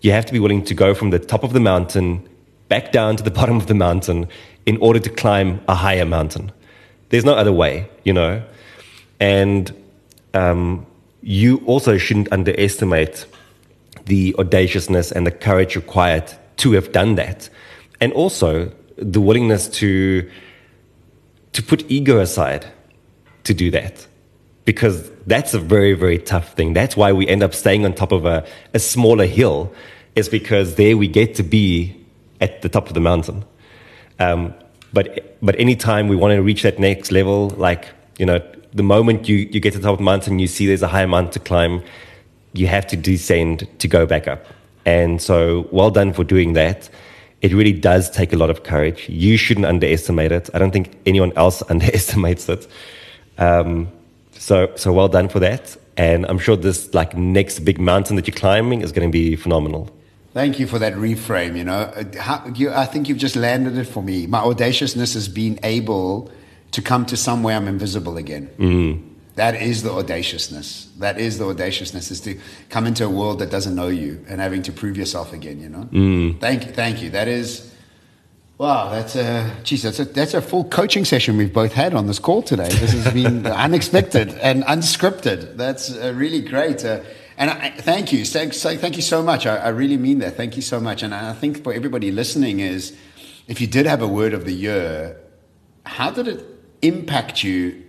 You 0.00 0.12
have 0.12 0.26
to 0.26 0.32
be 0.32 0.38
willing 0.38 0.64
to 0.64 0.74
go 0.74 0.94
from 0.94 1.10
the 1.10 1.18
top 1.18 1.42
of 1.42 1.52
the 1.52 1.60
mountain 1.60 2.28
back 2.68 2.92
down 2.92 3.16
to 3.16 3.22
the 3.22 3.30
bottom 3.40 3.56
of 3.56 3.66
the 3.66 3.74
mountain 3.74 4.28
in 4.64 4.76
order 4.76 5.00
to 5.00 5.10
climb 5.10 5.60
a 5.68 5.74
higher 5.74 6.04
mountain. 6.04 6.52
There's 7.08 7.24
no 7.24 7.34
other 7.34 7.52
way, 7.52 7.88
you 8.04 8.12
know? 8.12 8.42
And 9.18 9.74
um, 10.34 10.86
you 11.20 11.58
also 11.66 11.98
shouldn't 11.98 12.32
underestimate 12.32 13.26
the 14.06 14.34
audaciousness 14.38 15.12
and 15.12 15.26
the 15.26 15.30
courage 15.30 15.76
required 15.76 16.32
to 16.58 16.72
have 16.72 16.92
done 16.92 17.14
that. 17.16 17.48
And 18.00 18.12
also 18.12 18.72
the 18.96 19.20
willingness 19.20 19.68
to, 19.68 20.30
to 21.52 21.62
put 21.62 21.90
ego 21.90 22.20
aside 22.20 22.66
to 23.44 23.54
do 23.54 23.70
that. 23.70 24.06
Because 24.64 25.10
that's 25.26 25.54
a 25.54 25.58
very, 25.58 25.94
very 25.94 26.18
tough 26.18 26.54
thing. 26.54 26.74
That's 26.74 26.96
why 26.96 27.12
we 27.12 27.26
end 27.26 27.42
up 27.42 27.54
staying 27.54 27.84
on 27.84 27.94
top 27.94 28.12
of 28.12 28.24
a, 28.24 28.46
a 28.74 28.78
smaller 28.78 29.26
hill, 29.26 29.72
is 30.14 30.28
because 30.28 30.74
there 30.74 30.96
we 30.96 31.08
get 31.08 31.34
to 31.36 31.42
be 31.42 31.96
at 32.40 32.62
the 32.62 32.68
top 32.68 32.88
of 32.88 32.94
the 32.94 33.00
mountain. 33.00 33.44
Um, 34.18 34.54
but 34.92 35.36
but 35.40 35.58
anytime 35.58 36.08
we 36.08 36.16
want 36.16 36.32
to 36.32 36.42
reach 36.42 36.62
that 36.62 36.78
next 36.78 37.10
level, 37.10 37.50
like 37.50 37.88
you 38.18 38.26
know, 38.26 38.40
the 38.74 38.82
moment 38.82 39.28
you, 39.28 39.36
you 39.36 39.60
get 39.60 39.72
to 39.72 39.78
the 39.78 39.84
top 39.84 39.92
of 39.92 39.98
the 39.98 40.04
mountain, 40.04 40.38
you 40.38 40.46
see 40.46 40.66
there's 40.66 40.82
a 40.82 40.88
higher 40.88 41.08
mountain 41.08 41.32
to 41.32 41.38
climb, 41.40 41.82
you 42.52 42.66
have 42.66 42.86
to 42.88 42.96
descend 42.96 43.66
to 43.78 43.88
go 43.88 44.06
back 44.06 44.26
up. 44.28 44.46
And 44.84 45.20
so, 45.20 45.68
well 45.70 45.90
done 45.90 46.12
for 46.12 46.24
doing 46.24 46.54
that. 46.54 46.88
It 47.42 47.52
really 47.54 47.72
does 47.72 48.10
take 48.10 48.32
a 48.32 48.36
lot 48.36 48.50
of 48.50 48.64
courage. 48.64 49.08
You 49.08 49.36
shouldn't 49.36 49.66
underestimate 49.66 50.32
it. 50.32 50.50
I 50.52 50.58
don't 50.58 50.72
think 50.72 50.98
anyone 51.06 51.32
else 51.36 51.62
underestimates 51.70 52.48
it. 52.48 52.66
Um, 53.38 53.88
so, 54.32 54.72
so 54.76 54.92
well 54.92 55.08
done 55.08 55.28
for 55.28 55.40
that. 55.40 55.76
And 55.96 56.24
I'm 56.26 56.38
sure 56.38 56.56
this 56.56 56.92
like 56.94 57.16
next 57.16 57.60
big 57.60 57.78
mountain 57.78 58.16
that 58.16 58.26
you're 58.26 58.34
climbing 58.34 58.80
is 58.80 58.92
going 58.92 59.08
to 59.08 59.12
be 59.12 59.36
phenomenal. 59.36 59.90
Thank 60.32 60.58
you 60.60 60.66
for 60.66 60.78
that 60.78 60.94
reframe. 60.94 61.56
You 61.56 61.64
know, 61.64 61.72
Uh, 61.72 62.04
how, 62.18 62.46
you, 62.54 62.70
I 62.70 62.86
think 62.86 63.08
you've 63.08 63.18
just 63.18 63.36
landed 63.36 63.76
it 63.76 63.86
for 63.86 64.02
me. 64.02 64.26
My 64.26 64.38
audaciousness 64.38 65.14
is 65.16 65.28
being 65.28 65.58
able 65.62 66.30
to 66.70 66.80
come 66.80 67.04
to 67.06 67.16
somewhere 67.16 67.56
I'm 67.56 67.68
invisible 67.68 68.16
again. 68.16 68.48
That 69.36 69.54
is 69.54 69.82
the 69.82 69.90
audaciousness. 69.90 70.90
That 70.98 71.18
is 71.18 71.38
the 71.38 71.46
audaciousness 71.46 72.10
is 72.10 72.20
to 72.22 72.38
come 72.68 72.86
into 72.86 73.04
a 73.04 73.08
world 73.08 73.38
that 73.38 73.50
doesn't 73.50 73.74
know 73.74 73.88
you 73.88 74.24
and 74.28 74.40
having 74.40 74.62
to 74.62 74.72
prove 74.72 74.96
yourself 74.96 75.32
again. 75.32 75.60
You 75.60 75.68
know. 75.68 76.36
Thank 76.40 76.66
you. 76.66 76.72
Thank 76.72 77.02
you. 77.02 77.10
That 77.10 77.28
is. 77.28 77.68
Wow, 78.58 78.90
that's 78.90 79.16
a 79.16 79.56
geez, 79.62 79.84
that's 79.84 80.00
a 80.00 80.04
that's 80.04 80.34
a 80.34 80.42
full 80.42 80.64
coaching 80.64 81.06
session 81.06 81.38
we've 81.38 81.52
both 81.52 81.72
had 81.72 81.94
on 81.94 82.06
this 82.06 82.18
call 82.18 82.42
today. 82.42 82.68
This 82.68 82.92
has 82.92 83.14
been 83.14 83.46
unexpected 83.66 84.34
and 84.34 84.62
unscripted. 84.64 85.56
That's 85.56 85.96
uh, 85.96 86.12
really 86.14 86.42
great. 86.42 86.84
Uh, 86.84 87.00
and 87.40 87.50
I, 87.50 87.70
thank 87.70 88.12
you, 88.12 88.26
thank, 88.26 88.52
thank 88.52 88.96
you 88.96 89.02
so 89.02 89.22
much. 89.22 89.46
I, 89.46 89.56
I 89.56 89.68
really 89.68 89.96
mean 89.96 90.18
that. 90.18 90.36
Thank 90.36 90.56
you 90.56 90.62
so 90.62 90.78
much. 90.78 91.02
And 91.02 91.14
I 91.14 91.32
think 91.32 91.64
for 91.64 91.72
everybody 91.72 92.10
listening 92.10 92.60
is, 92.60 92.94
if 93.48 93.62
you 93.62 93.66
did 93.66 93.86
have 93.86 94.02
a 94.02 94.06
word 94.06 94.34
of 94.34 94.44
the 94.44 94.52
year, 94.52 95.18
how 95.86 96.10
did 96.10 96.28
it 96.28 96.44
impact 96.82 97.42
you 97.42 97.82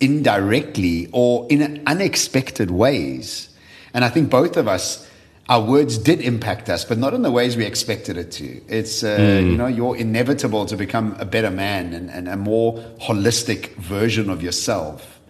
indirectly 0.00 1.08
or 1.12 1.46
in 1.50 1.82
unexpected 1.86 2.70
ways? 2.70 3.48
And 3.94 4.04
I 4.04 4.08
think 4.08 4.30
both 4.30 4.56
of 4.56 4.68
us, 4.68 5.08
our 5.48 5.60
words 5.60 5.96
did 5.96 6.20
impact 6.20 6.68
us, 6.68 6.84
but 6.84 6.98
not 6.98 7.14
in 7.14 7.22
the 7.22 7.30
ways 7.30 7.56
we 7.56 7.64
expected 7.64 8.16
it 8.16 8.30
to. 8.32 8.60
It's, 8.68 9.02
uh, 9.02 9.40
you 9.42 9.56
know, 9.56 9.66
you're 9.66 9.96
inevitable 9.96 10.66
to 10.66 10.76
become 10.76 11.16
a 11.18 11.24
better 11.24 11.50
man 11.50 11.92
and, 11.94 12.10
and 12.10 12.28
a 12.28 12.36
more 12.36 12.74
holistic 13.00 13.74
version 13.76 14.28
of 14.28 14.42
yourself. 14.42 15.20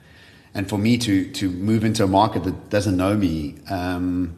And 0.54 0.68
for 0.68 0.78
me 0.78 0.96
to, 0.98 1.30
to 1.32 1.50
move 1.50 1.84
into 1.84 2.02
a 2.02 2.06
market 2.06 2.44
that 2.44 2.70
doesn't 2.70 2.96
know 2.96 3.14
me, 3.14 3.56
um, 3.68 4.34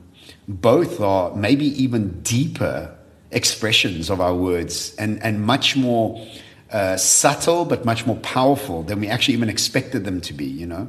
both 0.48 1.00
are 1.00 1.34
maybe 1.36 1.66
even 1.82 2.20
deeper 2.22 2.94
expressions 3.30 4.10
of 4.10 4.20
our 4.20 4.34
words 4.34 4.94
and, 4.96 5.22
and 5.22 5.42
much 5.42 5.76
more 5.76 6.26
uh, 6.72 6.96
subtle, 6.96 7.64
but 7.64 7.84
much 7.84 8.06
more 8.06 8.16
powerful 8.16 8.82
than 8.82 9.00
we 9.00 9.08
actually 9.08 9.34
even 9.34 9.48
expected 9.48 10.04
them 10.04 10.20
to 10.22 10.32
be, 10.32 10.44
you 10.44 10.66
know? 10.66 10.88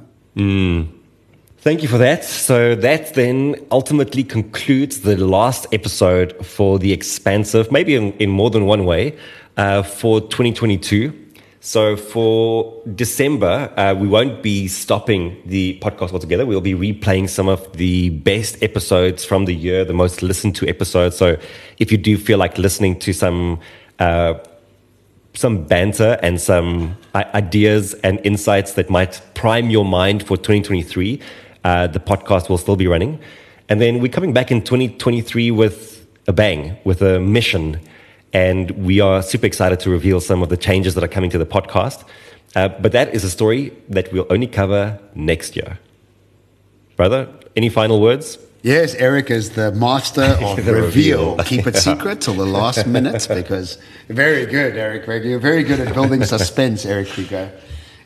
Thank 1.61 1.81
you 1.81 1.89
for 1.89 1.97
that. 1.97 2.23
So 2.23 2.75
that 2.75 3.15
then 3.15 3.55
ultimately 3.69 4.23
concludes 4.23 5.01
the 5.01 5.17
last 5.17 5.67
episode 5.73 6.45
for 6.45 6.79
The 6.79 6.93
Expansive, 6.93 7.71
maybe 7.71 7.95
in, 7.95 8.13
in 8.13 8.29
more 8.29 8.49
than 8.49 8.65
one 8.65 8.85
way, 8.85 9.17
uh, 9.57 9.83
for 9.83 10.21
2022. 10.21 11.27
So 11.61 11.97
for 11.97 12.81
December, 12.95 13.73
uh, 13.75 13.93
we 13.93 14.07
won't 14.07 14.41
be 14.41 14.69
stopping 14.69 15.37
the 15.45 15.77
podcast 15.81 16.13
altogether. 16.13 16.45
We'll 16.45 16.61
be 16.61 16.73
replaying 16.73 17.27
some 17.29 17.49
of 17.49 17.73
the 17.73 18.09
best 18.09 18.63
episodes 18.63 19.25
from 19.25 19.43
the 19.43 19.53
year, 19.53 19.83
the 19.83 19.93
most 19.93 20.21
listened 20.21 20.55
to 20.57 20.67
episodes. 20.69 21.17
So 21.17 21.37
if 21.77 21.91
you 21.91 21.97
do 21.97 22.17
feel 22.17 22.37
like 22.37 22.57
listening 22.57 22.97
to 22.99 23.11
some 23.11 23.59
uh, 23.99 24.35
some 25.39 25.63
banter 25.63 26.19
and 26.21 26.41
some 26.41 26.97
ideas 27.15 27.93
and 28.03 28.19
insights 28.25 28.73
that 28.73 28.89
might 28.89 29.21
prime 29.35 29.69
your 29.69 29.85
mind 29.85 30.21
for 30.27 30.35
2023, 30.35 31.21
uh, 31.63 31.87
the 31.87 31.99
podcast 31.99 32.49
will 32.49 32.57
still 32.57 32.75
be 32.75 32.87
running. 32.87 33.17
And 33.69 33.79
then 33.79 34.01
we're 34.01 34.11
coming 34.11 34.33
back 34.33 34.51
in 34.51 34.61
2023 34.61 35.51
with 35.51 36.05
a 36.27 36.33
bang, 36.33 36.75
with 36.83 37.01
a 37.01 37.21
mission. 37.21 37.79
And 38.33 38.71
we 38.71 38.99
are 38.99 39.23
super 39.23 39.45
excited 39.45 39.79
to 39.79 39.89
reveal 39.89 40.19
some 40.19 40.43
of 40.43 40.49
the 40.49 40.57
changes 40.57 40.93
that 40.95 41.05
are 41.05 41.13
coming 41.17 41.29
to 41.29 41.37
the 41.37 41.45
podcast. 41.45 42.03
Uh, 42.53 42.67
but 42.67 42.91
that 42.91 43.13
is 43.15 43.23
a 43.23 43.29
story 43.29 43.71
that 43.87 44.11
we'll 44.11 44.27
only 44.29 44.47
cover 44.47 44.99
next 45.15 45.55
year. 45.55 45.79
Brother, 46.97 47.29
any 47.55 47.69
final 47.69 48.01
words? 48.01 48.37
Yes, 48.61 48.93
Eric 48.95 49.31
is 49.31 49.51
the 49.51 49.71
master 49.71 50.21
of 50.41 50.65
The 50.65 50.73
reveal. 50.73 51.35
reveal. 51.37 51.45
Keep 51.45 51.67
it 51.67 51.75
secret 51.87 52.21
till 52.21 52.33
the 52.33 52.45
last 52.45 52.85
minute 52.85 53.25
because 53.29 53.77
very 54.09 54.45
good, 54.45 54.75
Eric. 54.77 55.05
Very 55.05 55.35
very 55.37 55.63
good 55.63 55.79
at 55.79 55.93
building 55.93 56.23
suspense, 56.25 56.85
Eric 56.85 57.15
Rico. 57.17 57.49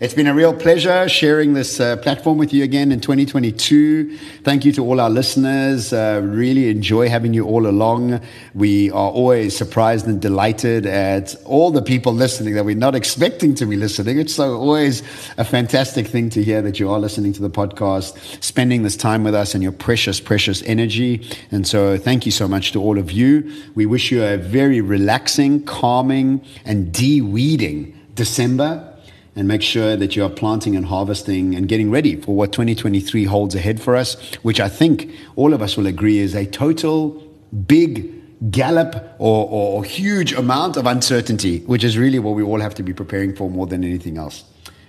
It's 0.04 0.13
been 0.13 0.28
a 0.28 0.34
real 0.34 0.54
pleasure 0.54 1.08
sharing 1.08 1.54
this 1.54 1.80
uh, 1.80 1.96
platform 1.96 2.38
with 2.38 2.52
you 2.52 2.66
again 2.66 2.92
in 2.92 3.00
2022. 3.00 4.18
Thank 4.44 4.66
you 4.66 4.74
to 4.74 4.84
all 4.84 5.00
our 5.00 5.10
listeners. 5.10 5.94
Uh, 5.94 6.20
really 6.22 6.70
enjoy 6.70 7.08
having 7.08 7.34
you 7.34 7.46
all 7.46 7.66
along. 7.68 8.20
We 8.54 8.92
are 8.92 9.10
always 9.10 9.56
surprised 9.56 10.06
and 10.06 10.22
delighted 10.22 10.86
at 10.86 11.38
all 11.46 11.72
the 11.72 11.82
people 11.82 12.13
listening 12.13 12.56
that 12.56 12.66
we're 12.66 12.76
not 12.76 12.96
expecting 12.96 13.56
to 13.56 13.66
be 13.66 13.78
listening. 13.78 14.20
It's 14.20 14.36
so 14.36 14.60
always 14.60 15.04
a 15.38 15.46
fantastic 15.46 16.08
thing 16.08 16.30
to 16.32 16.44
hear 16.44 16.62
that 16.63 16.82
you 16.82 16.89
are 16.89 17.00
listening 17.00 17.32
to 17.32 17.42
the 17.42 17.50
podcast, 17.50 18.44
spending 18.44 18.84
this 18.84 18.98
time 18.98 19.24
with 19.24 19.34
us 19.34 19.54
and 19.54 19.63
your 19.63 19.72
precious, 19.72 20.20
precious 20.20 20.62
energy. 20.63 21.26
And 21.50 21.66
so 21.66 21.98
thank 21.98 22.26
you 22.26 22.34
so 22.34 22.46
much 22.46 22.74
to 22.74 22.82
all 22.82 22.98
of 22.98 23.13
you. 23.13 23.50
We 23.74 23.86
wish 23.86 24.12
you 24.12 24.22
a 24.22 24.36
very 24.36 24.82
relaxing, 24.82 25.63
calming, 25.63 26.44
and 26.66 26.92
de-weeding 26.92 27.98
December 28.16 28.93
and 29.36 29.48
make 29.48 29.62
sure 29.62 29.96
that 29.96 30.15
you 30.15 30.24
are 30.24 30.30
planting 30.30 30.76
and 30.76 30.86
harvesting 30.86 31.56
and 31.56 31.67
getting 31.67 31.89
ready 31.89 32.15
for 32.15 32.36
what 32.36 32.52
2023 32.52 33.26
holds 33.26 33.56
ahead 33.56 33.82
for 33.82 33.96
us, 33.96 34.15
which 34.43 34.60
I 34.60 34.69
think 34.69 35.12
all 35.36 35.54
of 35.54 35.62
us 35.62 35.76
will 35.76 35.88
agree 35.88 36.19
is 36.19 36.36
a 36.36 36.46
total 36.46 37.22
big 37.67 38.52
gallop 38.52 39.15
or, 39.19 39.48
or, 39.50 39.84
huge 39.84 40.34
amount 40.34 40.76
of 40.76 40.86
uncertainty, 40.86 41.60
which 41.60 41.84
is 41.84 41.98
really 41.98 42.19
what 42.19 42.36
we 42.36 42.43
all 42.43 42.60
have 42.60 42.76
to 42.76 42.84
be 42.84 42.93
preparing 42.93 43.34
for 43.34 43.50
more 43.50 43.65
than 43.65 43.84
anything 43.84 44.17
else. 44.17 44.43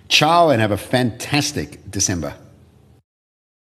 Ciao 0.08 0.50
and 0.50 0.60
have 0.60 0.72
a 0.72 0.76
fantastic 0.76 1.88
December. 1.90 2.34